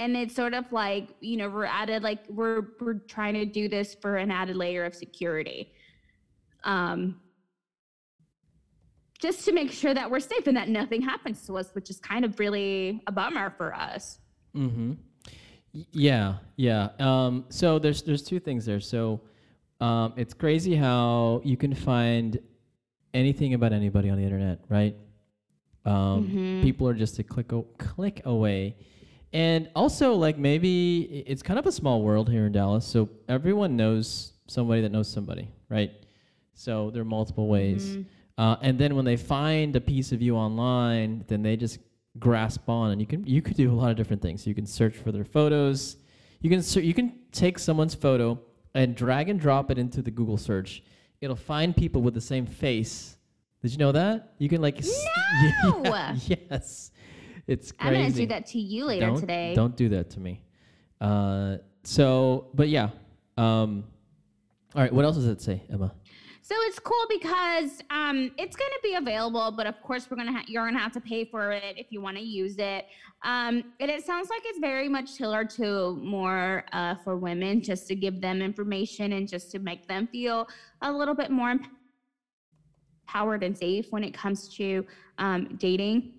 [0.00, 3.68] And it's sort of like, you know, we're added like we're we're trying to do
[3.68, 5.72] this for an added layer of security.
[6.64, 7.20] Um
[9.18, 11.98] just to make sure that we're safe and that nothing happens to us, which is
[11.98, 14.20] kind of really a bummer for us.
[14.54, 14.92] Mm-hmm.
[15.72, 16.90] Yeah, yeah.
[16.98, 18.80] Um, so there's there's two things there.
[18.80, 19.20] So
[19.80, 22.38] um, it's crazy how you can find
[23.12, 24.96] anything about anybody on the internet, right?
[25.84, 26.62] Um, Mhm.
[26.62, 28.76] People are just a click o- click away,
[29.32, 33.76] and also like maybe it's kind of a small world here in Dallas, so everyone
[33.76, 35.90] knows somebody that knows somebody, right?
[36.54, 37.98] So there are multiple ways.
[38.36, 41.78] Uh, and then when they find a piece of you online, then they just
[42.18, 44.46] grasp on, and you can you could do a lot of different things.
[44.46, 45.96] You can search for their photos.
[46.40, 48.38] You can ser- you can take someone's photo
[48.74, 50.82] and drag and drop it into the Google search.
[51.20, 53.16] It'll find people with the same face.
[53.62, 54.34] Did you know that?
[54.38, 55.04] You can like s-
[55.64, 55.82] No!
[55.84, 56.16] Yeah,
[56.50, 56.92] yes.
[57.46, 57.96] It's crazy.
[57.96, 59.54] I'm going to do that to you later don't, today.
[59.54, 60.44] Don't do that to me.
[61.00, 62.90] Uh, so, but yeah.
[63.36, 63.84] Um,
[64.74, 64.92] all right.
[64.92, 65.94] What else does it say, Emma?
[66.42, 70.32] So it's cool because um, it's going to be available, but of course we're gonna
[70.32, 72.86] ha- you're gonna have to pay for it if you want to use it.
[73.22, 77.86] Um, and it sounds like it's very much tailored to more uh, for women, just
[77.88, 80.48] to give them information and just to make them feel
[80.80, 81.77] a little bit more empowered
[83.14, 84.84] and safe when it comes to
[85.18, 86.14] um, dating.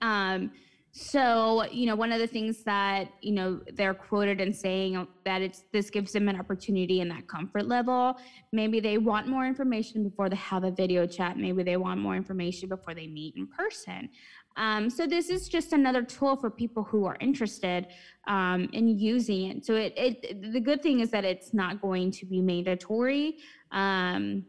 [0.00, 0.50] Um,
[0.92, 5.40] so, you know, one of the things that, you know, they're quoted in saying that
[5.40, 8.16] it's this gives them an opportunity in that comfort level.
[8.52, 11.38] Maybe they want more information before they have a video chat.
[11.38, 14.08] Maybe they want more information before they meet in person.
[14.56, 17.86] Um, so this is just another tool for people who are interested
[18.26, 19.64] um, in using it.
[19.64, 23.36] So it, it the good thing is that it's not going to be mandatory.
[23.70, 24.44] Um,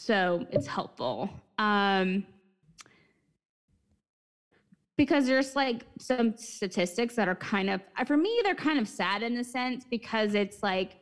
[0.00, 1.28] so it's helpful.
[1.58, 2.24] Um,
[4.96, 8.86] because there's like some statistics that are kind of uh, for me they're kind of
[8.88, 10.96] sad in a sense because it's like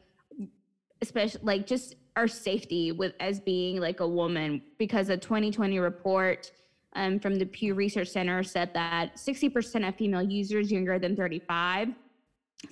[1.00, 6.52] especially like just our safety with as being like a woman because a 2020 report
[6.94, 11.88] um, from the Pew Research Center said that 60% of female users younger than 35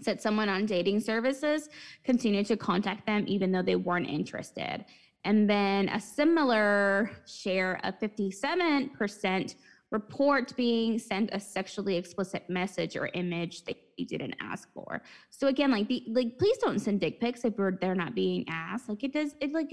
[0.01, 1.69] said someone on dating services
[2.05, 4.85] continued to contact them even though they weren't interested.
[5.27, 9.57] And then a similar share of 57%
[9.91, 15.03] report being sent a sexually explicit message or image that you didn't ask for.
[15.31, 18.89] So again, like the like please don't send dick pics if they're not being asked.
[18.89, 19.73] Like it does it like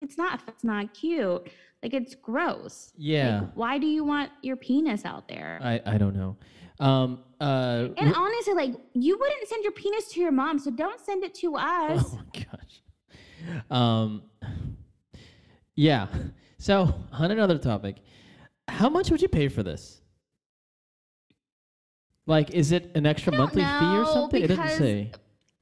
[0.00, 1.48] it's not it's not cute.
[1.80, 2.92] Like it's gross.
[2.96, 3.42] Yeah.
[3.42, 5.60] Like, why do you want your penis out there?
[5.62, 6.36] I, I don't know.
[6.80, 11.00] Um, uh, and honestly, like you wouldn't send your penis to your mom, so don't
[11.00, 12.04] send it to us.
[12.06, 12.82] Oh my gosh.
[13.70, 14.22] Um,
[15.74, 16.06] yeah.
[16.58, 17.96] So on another topic,
[18.68, 20.00] how much would you pay for this?
[22.26, 24.42] Like, is it an extra monthly fee or something?
[24.42, 25.10] It didn't say.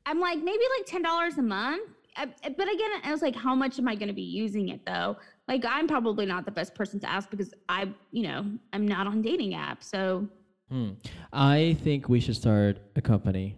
[0.06, 1.88] I'm like maybe like ten dollars a month.
[2.16, 4.84] I- but again, I was like, how much am I going to be using it
[4.84, 5.16] though?
[5.48, 9.06] Like, I'm probably not the best person to ask because I, you know, I'm not
[9.06, 9.84] on dating apps.
[9.84, 10.28] So
[10.70, 10.90] Hmm.
[11.32, 13.56] I think we should start a company,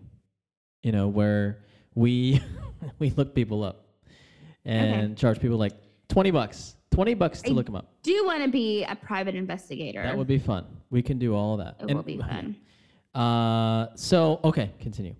[0.83, 2.41] you know, where we
[2.99, 3.85] we look people up
[4.65, 5.73] and charge people like
[6.09, 7.93] twenty bucks, twenty bucks to I look them up.
[8.03, 10.03] do you want to be a private investigator.
[10.03, 10.67] That would be fun.
[10.91, 11.77] We can do all that.
[11.81, 12.57] it will be fun.
[13.15, 15.15] Uh, so okay, continue.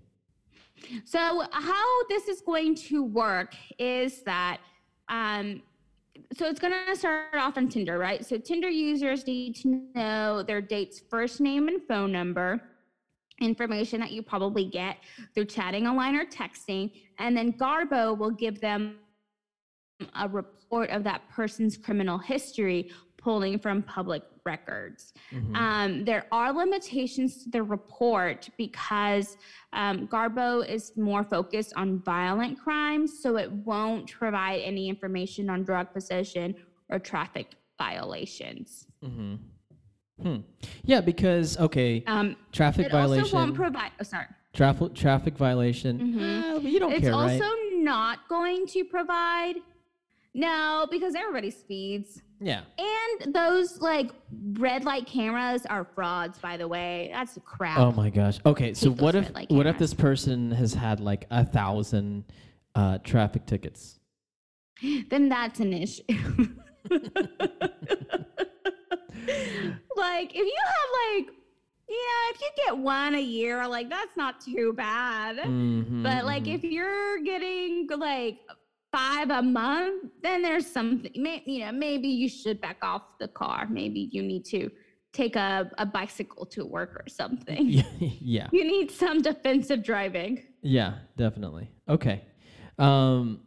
[1.05, 4.59] So how this is going to work is that
[5.09, 5.63] um
[6.37, 8.25] so it's going to start off on Tinder, right?
[8.25, 12.61] So Tinder users need to know their date's first name and phone number,
[13.41, 14.99] information that you probably get
[15.35, 18.97] through chatting online or texting, and then Garbo will give them
[20.15, 25.13] a report of that person's criminal history pulling from public records.
[25.31, 25.55] Mhm.
[25.57, 29.37] Um, there are limitations to the report because
[29.73, 35.63] um, Garbo is more focused on violent crimes, so it won't provide any information on
[35.63, 36.55] drug possession
[36.91, 38.87] or traffic violations.
[39.03, 39.37] hmm
[40.21, 40.37] Hmm.
[40.85, 43.39] Yeah, because okay, Um, traffic it also violation.
[43.39, 43.91] won't provide.
[43.99, 44.27] Oh, sorry.
[44.53, 45.99] traffic traffic violation.
[45.99, 46.21] Mhm.
[46.21, 47.73] eh, but you don't it's care, also right?
[47.83, 49.57] not going to provide.
[50.35, 52.23] No, because everybody speeds.
[52.41, 52.63] Yeah.
[52.79, 54.11] And those like
[54.55, 57.11] red light cameras are frauds, by the way.
[57.13, 57.79] That's crap.
[57.79, 58.39] Oh my gosh.
[58.47, 62.25] Okay, so what if what if this person has had like a thousand
[62.75, 64.01] uh, traffic tickets?
[65.11, 66.03] then that's an issue.
[69.97, 70.91] like if you have
[71.21, 71.35] like
[71.89, 75.37] yeah, if you get one a year, like that's not too bad.
[75.37, 76.55] Mhm, But like mhm.
[76.55, 78.39] if you're getting like
[78.93, 81.11] five a month, then there's something.
[81.17, 83.67] May, you know, maybe you should back off the car.
[83.71, 84.71] Maybe you need to
[85.13, 87.69] take a, a bicycle to work or something.
[87.99, 90.43] yeah, You need some defensive driving.
[90.63, 91.71] yeah, definitely.
[91.89, 92.25] Okay.
[92.79, 93.41] Um,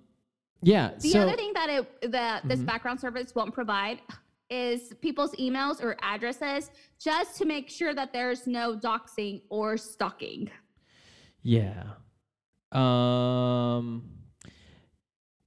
[0.62, 0.92] yeah.
[1.00, 2.66] The so other thing that it that this Mhm.
[2.66, 4.00] background service won't provide
[4.50, 10.50] is people's emails or addresses just to make sure that there's no doxing or stalking.
[11.42, 11.84] Yeah.
[12.72, 14.04] Um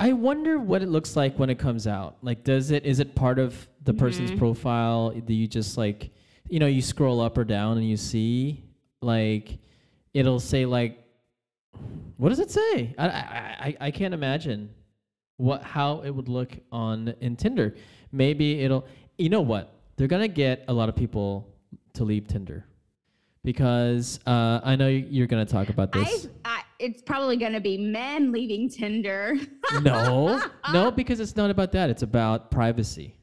[0.01, 2.19] I wonder what it looks like when it comes out.
[2.23, 4.39] Like does it is it part of the person's Mhm.
[4.39, 5.11] profile?
[5.11, 6.11] Do you just like
[6.49, 8.63] you know, you scroll up or down and you see
[9.03, 9.59] like
[10.15, 11.05] it'll say like
[12.17, 12.95] what does it say?
[12.99, 14.71] I I I, I can't imagine
[15.37, 17.75] what how it would look on in Tinder.
[18.13, 18.87] Maybe it'll
[19.19, 19.75] you know what?
[19.97, 21.49] They're gonna get a lot of people
[21.95, 22.65] to leave Tinder.
[23.45, 26.29] Because uh, I know you're gonna talk about I, this.
[26.45, 29.37] I it's probably going to be men leaving Tinder.
[29.83, 31.91] no, no, because it's not about that.
[31.91, 33.17] It's about privacy.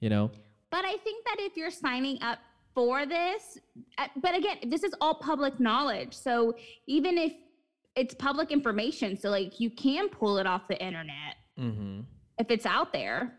[0.00, 0.30] You know.
[0.70, 2.38] But I think that if you're signing up
[2.74, 3.58] for this,
[3.98, 6.12] uh, but again, this is all public knowledge.
[6.14, 6.54] So
[6.86, 7.32] even if
[7.94, 12.00] it's public information, so like you can pull it off the internet Mm-hmm.
[12.38, 13.32] if it's out there.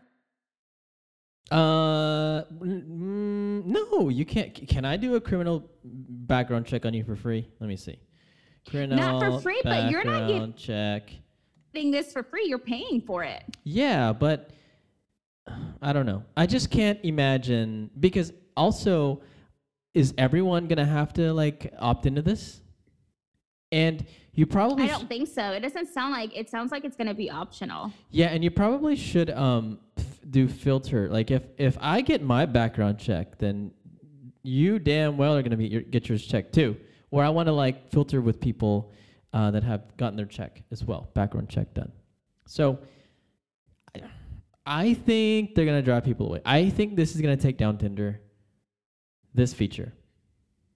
[1.52, 4.52] Uh, mm, no, you can't.
[4.68, 7.48] Can I do a criminal background check on you for free?
[7.60, 7.98] Let me see.
[8.68, 11.10] Criminal not for free, but you're not get- background check.
[11.74, 13.42] Getting this for free, you're paying for it.
[13.64, 14.50] Yeah, but
[15.82, 16.24] I don't know.
[16.36, 19.22] I just can't imagine because also
[19.94, 22.60] is everyone gonna have to like opt into this?
[23.70, 25.50] And you probably I don't think so.
[25.50, 27.92] It doesn't sound like it sounds like it's going to be optional.
[28.10, 31.08] Yeah, and you probably should um f- do filter.
[31.10, 33.72] Like if if I get my background check, then
[34.42, 36.76] you damn well are gonna be your, get yours checked too.
[37.10, 38.92] Or I want to like filter with people
[39.32, 41.92] uh, that have gotten their check as well, background check done.
[42.46, 42.78] So
[43.94, 44.02] I-
[44.66, 46.40] I think they're gonna drive people away.
[46.44, 48.20] I think this is gonna take down Tinder.
[49.34, 49.92] This feature,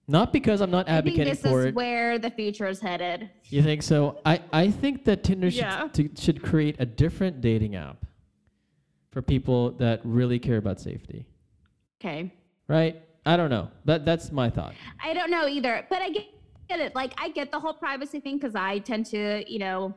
[0.07, 3.29] not because I'm not I think advocating this is where the future is headed.
[3.49, 4.19] You think so?
[4.25, 5.87] I, I think that Tinder should, Yeah.
[5.93, 8.05] to, should create a different dating app
[9.11, 11.25] for people that really care about safety,
[11.99, 12.31] Okay.
[12.67, 13.01] right?
[13.25, 13.69] I don't know.
[13.85, 14.73] That that's my thought.
[15.03, 16.25] I don't know either, but I get,
[16.69, 16.93] get it.
[16.95, 19.93] Like I get the whole privacy thing because I tend to, you know,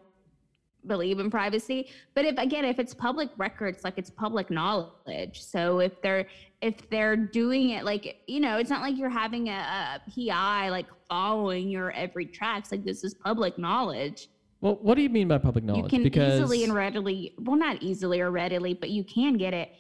[0.87, 1.89] believe in privacy.
[2.15, 5.43] But if again, if it's public records, like it's public knowledge.
[5.43, 6.27] So if they're
[6.63, 10.69] if they're doing it, like you know, it's not like you're having a, a PI
[10.71, 12.71] like following your every tracks.
[12.71, 14.29] Like this is public knowledge.
[14.61, 15.85] Well, what do you mean by public knowledge?
[15.85, 19.53] You can because easily and readily, well, not easily or readily, but you can get
[19.53, 19.71] it.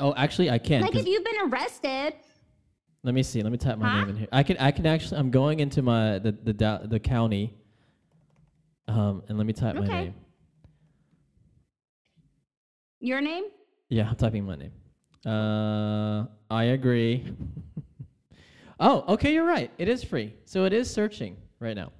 [0.00, 0.80] oh, actually, I can.
[0.82, 2.14] Like 'cause- if you've been arrested,
[3.08, 3.42] let me see.
[3.42, 4.00] Let me type my Huh?
[4.00, 4.28] name in here.
[4.30, 5.16] I can I can actually.
[5.18, 7.54] I'm going into my the the da- the county.
[8.86, 10.14] Um, and let me type my name.
[13.00, 13.44] your name.
[13.88, 14.72] Yeah, I'm typing my name.
[15.24, 17.24] Uh, I agree.
[18.80, 19.70] oh, okay, you're right.
[19.78, 20.34] It is free.
[20.44, 21.92] So it is searching right now.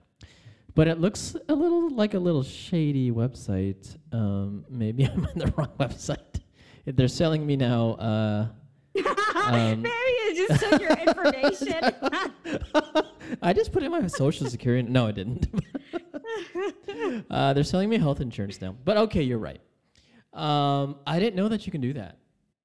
[0.75, 3.97] But it looks a little like a little shady website.
[4.13, 6.41] Um, maybe I'm on the wrong website.
[6.85, 7.93] They're selling me now.
[7.93, 8.49] Uh,
[9.49, 9.95] Um, Maybe
[10.27, 11.81] you just took your information.
[13.43, 14.87] I just put in my social security.
[14.87, 15.47] No, I didn't.
[17.31, 18.75] uh, they're selling me health insurance now.
[18.85, 19.61] But okay, you're right.
[20.35, 22.19] Um, I didn't know that you can do that.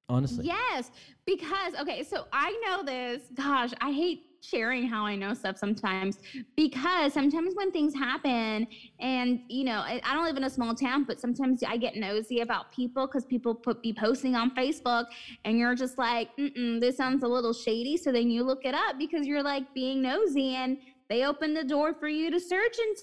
[0.10, 0.46] Honestly.
[0.46, 0.92] yes,
[1.26, 3.22] because okay, so I know this.
[3.34, 6.20] Gosh, I hate sharing how I know stuff sometimes
[6.56, 8.68] because sometimes when things happen,
[9.00, 11.96] and you know, I, I don't live in a small town, but sometimes I get
[11.96, 15.06] nosy about people because people put be posting on Facebook,
[15.46, 17.98] and you're just like, Mm-mm, this sounds a little shady.
[17.98, 20.78] So then you look it up because you're like being nosy, and
[21.10, 22.98] they open the door for you to search and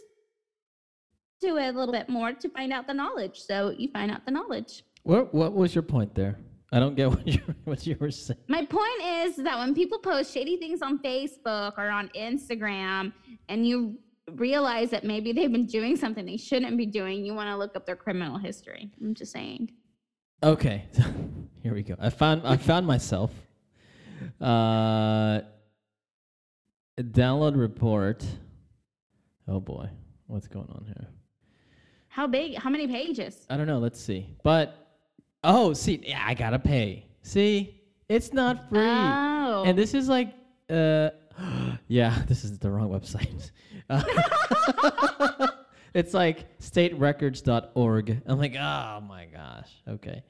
[1.43, 3.41] into it a little bit more to find out the knowledge.
[3.41, 4.85] So you find out the knowledge.
[5.03, 6.39] What What was your point there?
[6.73, 8.41] I don't get what you what you were saying.
[8.49, 13.13] My point is that when people post shady things on Facebook or on Instagram
[13.49, 13.99] and you
[14.35, 17.75] realize that maybe they've been doing something they shouldn't be doing, you want to look
[17.77, 18.91] up their criminal history.
[19.01, 19.73] I'm just saying.
[20.43, 20.85] Okay,
[21.63, 21.97] here we go.
[21.99, 23.33] I found I found myself.
[24.41, 25.41] Uh,
[26.99, 28.25] download report.
[29.49, 29.89] Oh boy,
[30.27, 31.09] what's going on here?
[32.09, 32.57] How big?
[32.57, 33.47] How many pages?
[33.51, 33.79] I don't know.
[33.79, 34.29] Let's see.
[34.43, 34.90] But
[35.45, 37.07] oh, see, yeah, I gotta pay.
[37.23, 38.81] See, it's not free.
[38.81, 39.65] Oh.
[39.67, 40.35] And this is like,
[40.69, 41.11] uh,
[41.89, 43.51] yeah, this is the wrong website.
[43.89, 45.49] Uh,
[45.95, 48.23] it's like staterecords.org.
[48.27, 49.71] I'm like, oh my gosh.
[49.89, 50.23] Okay.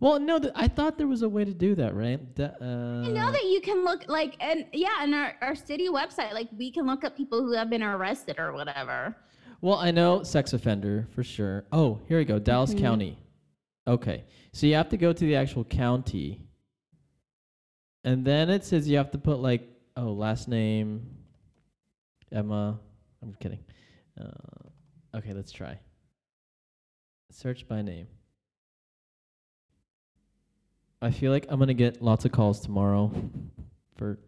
[0.00, 2.34] Well, no, th- I thought there was a way to do that, right?
[2.34, 5.88] Da- uh, I know that you can look like and yeah, in our, our city
[5.88, 9.16] website, like we can look up people who have been arrested or whatever.
[9.60, 11.64] Well, I know sex offender for sure.
[11.70, 12.40] Oh, here we go.
[12.40, 13.16] Dallas County.
[13.86, 14.24] Okay.
[14.52, 16.40] So you have to go to the actual county.
[18.04, 21.06] And then it says you have to put like, oh, last name,
[22.30, 22.78] Emma.
[23.22, 23.60] I'm kidding.
[24.20, 25.78] Uh, okay, let's try.
[27.30, 28.08] Search by name.
[31.00, 33.10] I feel like I'm gonna get lots of calls tomorrow.
[33.96, 34.18] For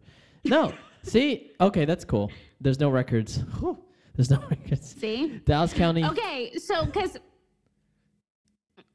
[0.43, 2.31] no, see, okay, that's cool.
[2.59, 3.37] There's no records.
[3.59, 3.77] Whew.
[4.15, 4.95] There's no records.
[4.99, 5.41] See?
[5.45, 6.03] Dallas County.
[6.03, 7.17] Okay, so because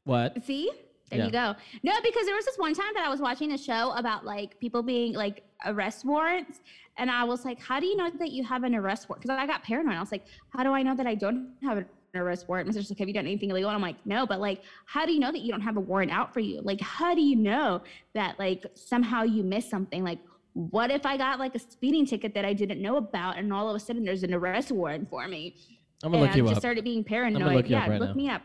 [0.05, 0.43] What?
[0.45, 0.71] See?
[1.09, 1.25] There Yeah.
[1.25, 1.55] you go.
[1.83, 4.59] No, because there was this one time that I was watching a show about like
[4.59, 6.61] people being like arrest warrants.
[6.97, 9.21] And I was like, how do you know that you have an arrest warrant?
[9.23, 9.95] Because I got paranoid.
[9.95, 11.85] I was like, how do I know that I don't have an
[12.15, 12.67] arrest warrant?
[12.67, 13.69] And like, have you done anything illegal?
[13.69, 15.81] And I'm like, no, but like, how do you know that you don't have a
[15.81, 16.61] warrant out for you?
[16.61, 17.81] Like, how do you know
[18.13, 20.03] that like somehow you missed something?
[20.03, 20.19] Like,
[20.53, 23.69] what if I got like a speeding ticket that I didn't know about and all
[23.69, 25.55] of a sudden there's an arrest warrant for me?
[26.03, 26.61] I'm gonna and look you I just up.
[26.61, 27.67] started being paranoid.
[27.67, 28.15] yeah, right look now.
[28.15, 28.41] me up.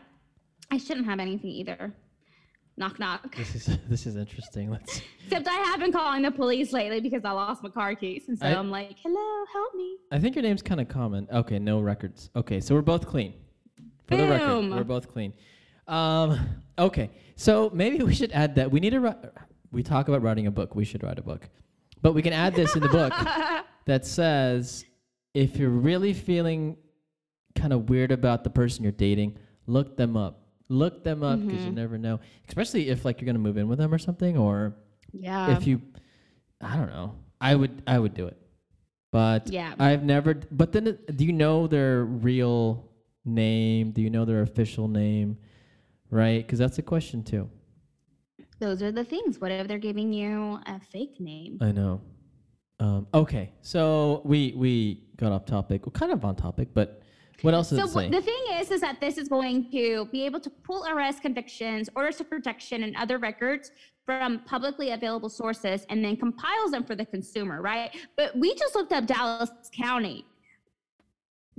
[0.71, 1.93] I shouldn't have anything either.
[2.79, 3.35] Knock knock.
[3.35, 4.69] This is this is interesting.
[4.69, 5.01] Let's.
[5.25, 8.37] Except I have been calling the police lately because I lost my car keys, and
[8.37, 11.27] so I- am like, "Hello, help me." I think your name's kind of common.
[11.31, 12.29] Okay, no records.
[12.35, 13.33] Okay, so we're both clean.
[14.07, 15.33] For the record, we're both clean.
[15.87, 16.39] Um,
[16.77, 18.71] okay, so maybe we should add that.
[18.71, 18.99] We need to.
[18.99, 19.29] Ri-
[19.71, 20.75] we talk about writing a book.
[20.75, 21.49] We should write a book,
[22.01, 23.13] but we can add this in the book
[23.85, 24.85] that says
[25.33, 26.77] if you're really feeling
[27.55, 30.46] kind of weird about the person you're dating, look them up.
[30.69, 32.19] Look them up because you never know.
[32.47, 34.75] Especially if like you're gonna move in with them or something, or
[35.13, 35.55] Yeah.
[35.57, 35.81] if you
[36.59, 38.35] i don't know i would i would do it
[39.11, 39.75] but Yeah.
[39.79, 42.89] i've never but then do you know their real
[43.23, 45.37] name do you know their official name
[46.09, 47.47] right because that's a question too
[48.59, 49.39] Those are the things.
[49.39, 51.59] What if they're giving you a fake name?
[51.61, 52.01] i know
[52.79, 57.03] um, okay so we we got off topic well kind of on topic but
[57.41, 60.05] what else does So it say the thing is, is that this is going to
[60.11, 63.71] be able to pull arrest convictions, orders of protection, and other records
[64.05, 67.95] from publicly available sources, and then compiles them for the consumer, right?
[68.15, 70.25] But we just looked up Dallas County.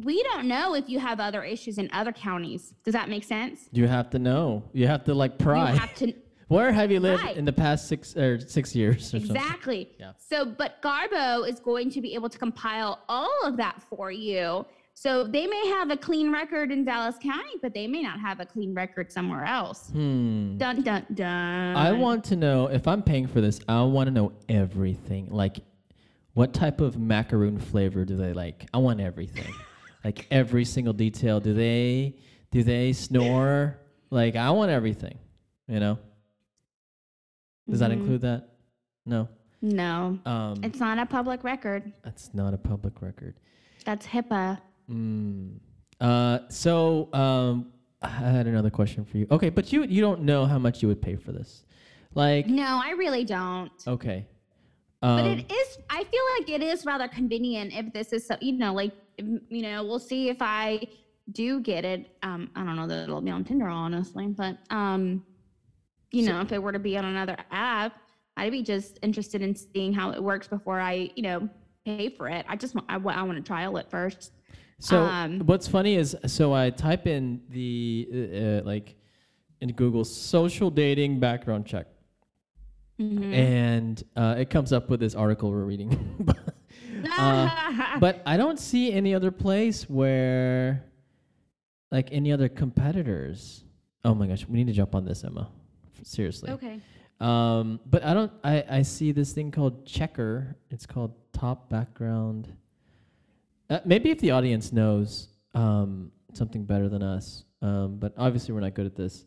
[0.02, 2.72] We don't know if you have other issues in other counties.
[2.84, 3.68] Does that make sense?
[3.72, 6.12] you have to know you have to like pry You have to
[6.48, 7.36] where have you lived Right.
[7.36, 9.90] in the past six or six years or something Exactly.
[9.98, 10.12] Yeah.
[10.16, 14.64] So, but Garbo is going to be able to compile all of that for you.
[15.00, 18.40] So they may have a clean record in Dallas County, but they may not have
[18.40, 19.90] a clean record somewhere else.
[19.90, 21.76] hmm Dun dun dun.
[21.76, 23.60] I want to know if I'm paying for this.
[23.68, 25.28] I want to know everything.
[25.30, 25.58] Like,
[26.34, 28.66] what type of macaroon flavor do they like?
[28.74, 29.54] I want everything.
[30.04, 31.38] like every single detail.
[31.38, 32.16] Do they
[32.50, 33.78] do they snore?
[34.10, 35.16] Like I want everything.
[35.68, 35.98] You know.
[37.70, 38.00] Does that Mhm.
[38.00, 38.48] include that?
[39.06, 39.28] No.
[39.62, 41.92] No, Um, it's not a public record.
[42.02, 43.34] that's not a public record.
[43.84, 44.58] That's HIPAA.
[44.90, 45.58] Mm.
[46.00, 47.72] Uh, so um,
[48.02, 49.26] I had another question for you.
[49.30, 51.64] Okay, but you you don't know how much you would pay for this,
[52.14, 52.46] like.
[52.46, 53.72] No, I really don't.
[53.86, 54.26] Okay.
[55.00, 58.36] But Um, it is, I feel like it is rather convenient if this is, so,
[58.40, 60.80] you know, like, you know, we'll see if I
[61.30, 62.16] do get it.
[62.24, 65.24] Um, I don't know that it'll be on Tinder, honestly, but, um,
[66.10, 67.96] you So- know, if it were to be on another app,
[68.36, 71.48] I'd be just interested in seeing how it works before I, you know,
[71.84, 72.44] pay for it.
[72.48, 74.32] I just want, I, I want to trial it first.
[74.80, 78.94] So Um, what's funny is, so I type in the uh, uh, like
[79.60, 81.86] in Google social dating background check,
[83.00, 83.32] Mhm.
[83.34, 85.90] and uh, it comes up with this article we're reading.
[87.16, 90.84] Uh, but I don't see any other place where,
[91.92, 93.62] like, any other competitors.
[94.04, 95.48] Oh my gosh, we need to jump on this, Emma.
[96.02, 96.50] Seriously.
[96.50, 96.80] okay.
[97.20, 98.32] Um, but I don't.
[98.42, 100.56] I I see this thing called Checker.
[100.70, 102.48] It's called Top Background.
[103.70, 108.60] Uh, maybe if the audience knows um, something better than us, um, but obviously we're
[108.60, 109.26] not good at this.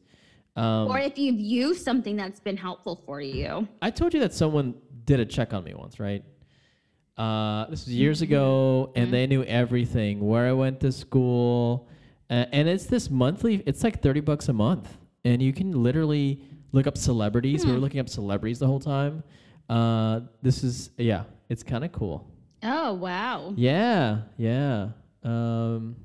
[0.56, 3.68] Um, or if you've used something that's been helpful for you.
[3.82, 4.76] I told you that someone
[5.06, 6.24] did a check on me once, right?
[7.18, 11.88] Uh, this was years ago, and they knew everything where I went to school,
[12.30, 13.62] uh, and it's this monthly.
[13.66, 17.66] It's like thirty bucks a month, and you can literally look up celebrities.
[17.66, 19.24] We were looking up celebrities the whole time.
[19.70, 22.31] Uh, this is yeah, it's kind of cool.
[22.64, 23.54] Oh wow.
[23.56, 24.90] Yeah, yeah.
[25.24, 25.96] Um,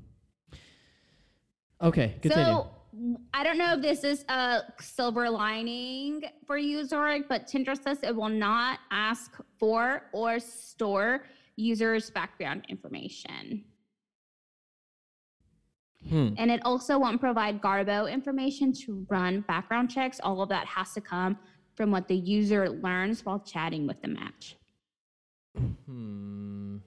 [1.81, 2.45] okay, continue.
[2.45, 2.71] So
[3.33, 7.99] I don't know if this is a silver lining for you, Zorric, but Tinder says
[8.03, 13.63] it will not ask for or store users' background information.
[16.09, 16.29] Hmm.
[16.37, 20.19] And it also won't provide Garbo information to run background checks.
[20.23, 21.37] All of that has to come
[21.75, 24.56] from what the user learns while chatting with the match.
[25.57, 26.77] Hmm.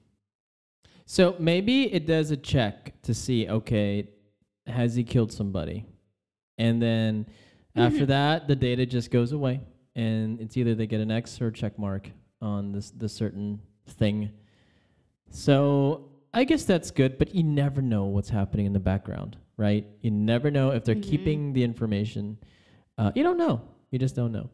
[1.06, 4.08] So maybe it does a check to see, okay,
[4.66, 5.86] has he killed somebody?
[6.58, 7.26] And then
[7.74, 9.60] after that, the data just goes away,
[9.96, 12.10] and it's either they get an X or a check mark
[12.40, 14.30] on this the certain thing.
[15.30, 19.86] So I guess that's good, but you never know what's happening in the background, right?
[20.02, 22.38] You never know if they're keeping the information.
[22.98, 23.62] Uh, you don't know.
[23.90, 24.50] You just don't know.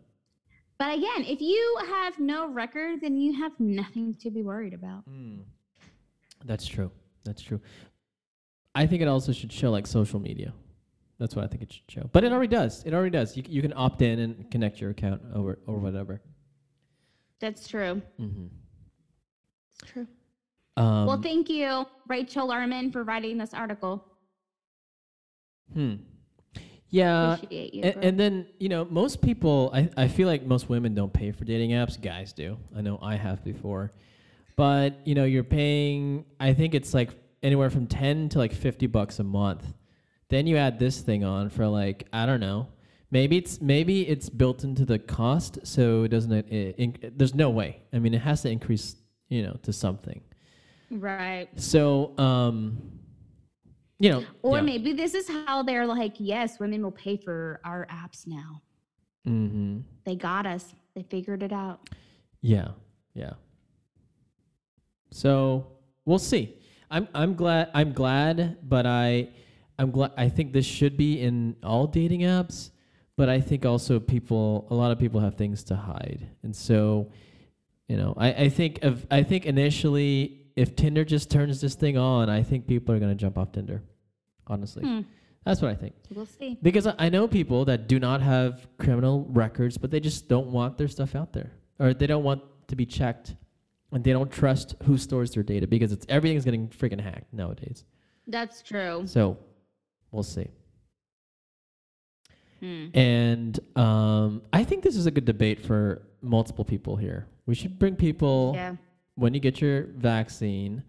[0.79, 5.05] But again, if you have no record, then you have nothing to be worried about.
[6.45, 6.91] That's true.
[7.25, 7.61] That's true.
[8.75, 10.53] I think it also should show like social media.
[11.19, 12.11] That's what I think it should show.
[12.13, 12.85] But it already does.
[12.85, 13.37] It already does.
[13.37, 16.21] You, you can opt in and connect your account over or whatever.
[17.41, 18.03] That's true.
[18.21, 18.47] Mm-hmm.
[19.83, 20.07] It's true.
[20.77, 24.05] Um, well, thank you, Rachel Lerman, for writing this article.
[25.73, 25.95] hmm.
[26.91, 27.37] Yeah.
[27.51, 27.83] You.
[27.83, 31.33] And, and then you know most people, I, I feel like most women don't pay
[31.33, 32.01] for dating apps.
[32.01, 32.59] Guys do.
[32.77, 33.93] I know I have before,
[34.57, 36.25] but you know you're paying.
[36.39, 37.11] I think it's like
[37.43, 39.65] anywhere from ten to like fifty bucks a month.
[40.29, 42.69] Then you add this thing on for like I don't know.
[43.11, 46.33] Maybe it's maybe it's built into the cost, so it doesn't.
[46.33, 47.83] It, it, there's no way.
[47.93, 48.97] I mean, it has to increase,
[49.29, 50.21] you know, to something.
[50.91, 51.49] right.
[51.57, 52.79] So, um,
[53.99, 54.63] you know, Or yeah.
[54.63, 58.63] maybe this is how they're like, yes, women will pay for our apps now.
[59.27, 59.81] Mm-hmm.
[60.05, 60.75] They got us.
[60.95, 61.89] They figured it out.
[62.43, 62.69] Yeah,
[63.15, 63.35] yeah.
[65.11, 65.67] So
[66.05, 66.57] we'll see.
[66.91, 69.31] I'm I'm glad I'm glad, but I
[69.79, 72.71] I'm glad I think this should be in all dating apps,
[73.17, 76.29] but I think also people a lot of people have things to hide.
[76.43, 77.11] And so,
[77.89, 81.97] you know, I, I think of I think initially if Tinder just turns this thing
[81.97, 83.83] on, I think people are gonna jump off Tinder.
[84.47, 84.83] Honestly.
[84.85, 85.01] Hmm.
[85.45, 85.95] That's what I think.
[86.13, 86.59] We'll see.
[86.61, 90.49] Because I I know people that do not have criminal records, but they just don't
[90.49, 93.37] want their stuff out there, or they don't want to be checked,
[93.93, 97.85] and they don't trust who stores their data because it's everything's getting freaking hacked nowadays.
[98.27, 99.05] That's true.
[99.07, 99.39] So,
[100.11, 100.49] we'll see.
[102.61, 102.87] Hmm.
[102.95, 107.29] And um, I think this is a good debate for multiple people here.
[107.47, 108.77] We should bring people Yeah.
[109.17, 110.83] When you get your vaccine,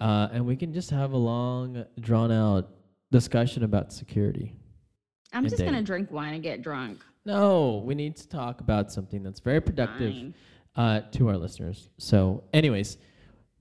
[0.00, 2.70] uh, and we can just have a long, drawn out
[3.10, 4.56] discussion about security.
[5.32, 7.02] I'm just going to drink wine and get drunk.
[7.24, 10.34] No, we need to talk about something that's very productive
[10.74, 11.88] uh, to our listeners.
[11.98, 12.98] So, anyways,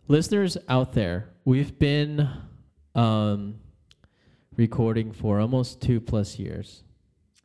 [0.08, 2.28] listeners out there, we've been
[2.96, 3.56] um,
[4.58, 6.84] recording for almost two plus years.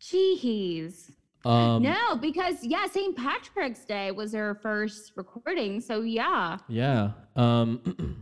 [0.01, 1.11] Jeez.
[1.47, 3.17] Um, no, because, yeah, St.
[3.17, 5.81] Patrick's Day was our first recording.
[5.81, 6.59] So, yeah.
[6.69, 7.13] Yeah.
[7.37, 8.19] Um,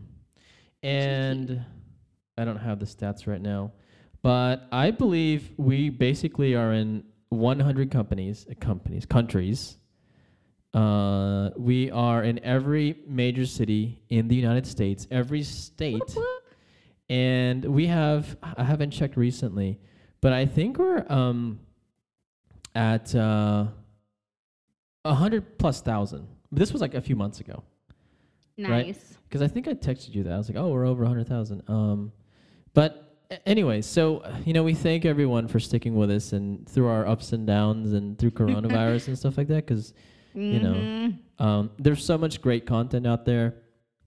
[0.82, 1.64] and
[2.36, 3.72] I don't have the stats right now,
[4.22, 9.78] but I believe we basically are in 100 companies, companies, countries.
[10.74, 16.42] Uh, we are in every major city in the United States, every state, Whoop, whoop.
[17.08, 18.36] and we have.
[18.42, 19.78] I haven't checked recently,
[20.20, 21.60] but I think we're um
[22.74, 23.66] at uh,
[25.04, 26.26] a hundred plus thousand.
[26.52, 27.62] This was like a few months ago.
[28.56, 29.18] Nice.
[29.28, 30.32] Because I think I texted you that.
[30.32, 31.62] I was like, oh, we're over 100,000.
[31.68, 32.12] Um,
[32.72, 36.86] but anyway, so, uh, you know, we thank everyone for sticking with us and through
[36.86, 39.66] our ups and downs and through coronavirus and stuff like that.
[39.66, 39.92] Because,
[40.34, 41.18] you know, Mhm.
[41.40, 43.54] um, there's so much great content out there.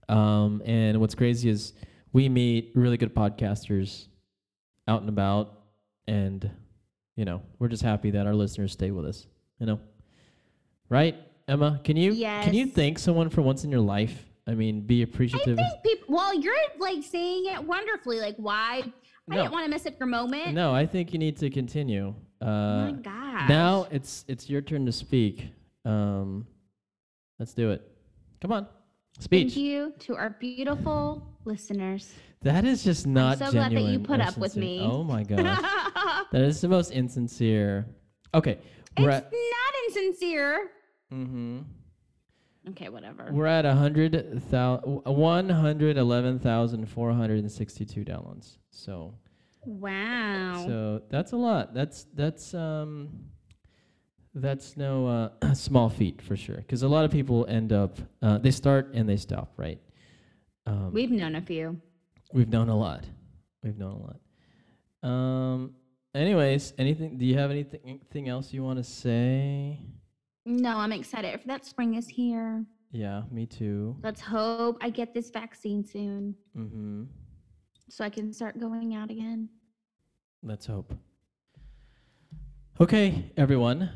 [0.08, 1.74] Um, and what's crazy is
[2.14, 4.06] we meet really good podcasters
[4.86, 5.62] out and about.
[6.06, 6.50] And,
[7.18, 9.26] you know, we're just happy that our listeners stay with us,
[9.58, 9.80] you know?
[10.88, 11.16] Right?
[11.48, 15.02] Emma, can you can you thank someone for once in your life I mean, be
[15.02, 15.58] appreciative.
[15.58, 16.14] I think people.
[16.14, 18.18] Well, you're like saying it wonderfully.
[18.18, 18.82] Like, why?
[18.82, 19.36] I No.
[19.42, 20.54] didn't want to miss up your moment.
[20.54, 22.14] no, I think you need to continue.
[22.40, 23.48] Uh, oh my gosh.
[23.48, 25.48] now it's it's your turn to speak.
[25.84, 26.46] Um,
[27.38, 27.82] let's do it.
[28.40, 28.66] Come on,
[29.18, 29.52] speech.
[29.52, 32.14] Thank you to our beautiful listeners.
[32.42, 34.80] That is just not I'm so glad that you put up with me.
[34.82, 35.60] Oh my gosh,
[36.32, 37.86] that is the most insincere.
[38.34, 38.58] Okay,
[38.98, 40.70] we're it's at not insincere.
[41.12, 41.58] mm-hmm.
[42.70, 43.28] Okay, whatever.
[43.32, 48.58] we're at a hundred thousand one hundred eleven thousand four hundred and sixty-two downloads.
[48.70, 49.14] So
[49.64, 50.64] Wow.
[50.66, 51.74] so that's a lot.
[51.74, 53.08] That's that's um
[54.34, 55.06] that's no
[55.42, 56.56] uh, small feat for sure.
[56.56, 59.80] Because a lot of people end up uh, they start and they stop, right?
[60.66, 61.80] Um, We've known a few.
[62.32, 63.04] We've known a lot.
[63.62, 65.10] We've known a lot.
[65.10, 65.74] Um.
[66.14, 67.16] Anyways, anything?
[67.18, 69.78] Do you have anything anything else you want to say?
[70.46, 72.64] No, I'm excited for that spring is here.
[72.90, 73.96] Yeah, me too.
[74.02, 77.04] Let's hope I get this vaccine soon Mm-hmm.
[77.90, 79.50] so I can start going out again.
[80.42, 80.94] Let's hope.
[82.80, 83.90] Okay, everyone.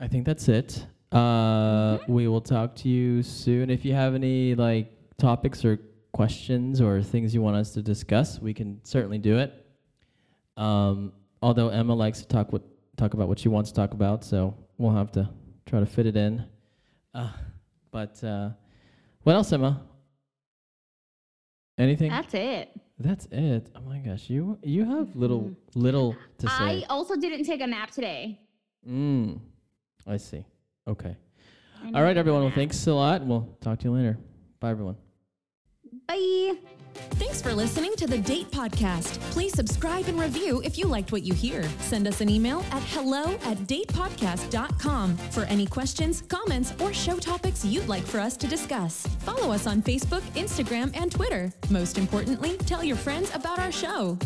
[0.00, 0.84] I think that's it.
[1.12, 3.70] Uh, we will talk to you soon.
[3.70, 5.78] If you have any like topics or
[6.12, 9.52] questions or things you want us to discuss, we can certainly do it.
[10.56, 12.62] Um, although Emma likes to talk what
[12.96, 15.28] talk about what she wants to talk about, so we'll have to
[15.66, 16.44] try to fit it in.
[17.14, 17.32] Uh,
[17.90, 18.50] but uh,
[19.22, 19.82] what else, Emma?
[21.78, 22.10] Anything?
[22.10, 22.70] That's it.
[22.98, 23.70] That's it.
[23.74, 26.64] Oh my gosh, you you have little little to Mm-hmm.
[26.64, 28.38] I also didn't take a nap today.
[28.88, 29.40] Mm,
[30.06, 30.44] I see.
[30.86, 31.16] Okay.
[31.94, 32.42] All right, everyone.
[32.42, 33.24] Well, thanks a lot.
[33.26, 34.18] We'll talk to you later.
[34.60, 34.96] Bye, everyone.
[36.06, 36.54] Bye.
[37.12, 39.18] Thanks for listening to the Date Podcast.
[39.30, 41.62] Please subscribe and review if you liked what you hear.
[41.80, 47.64] Send us an email at hello at datepodcast.com for any questions, comments, or show topics
[47.64, 49.06] you'd like for us to discuss.
[49.20, 51.52] Follow us on Facebook, Instagram, and Twitter.
[51.70, 54.18] Most importantly, tell your friends about our show.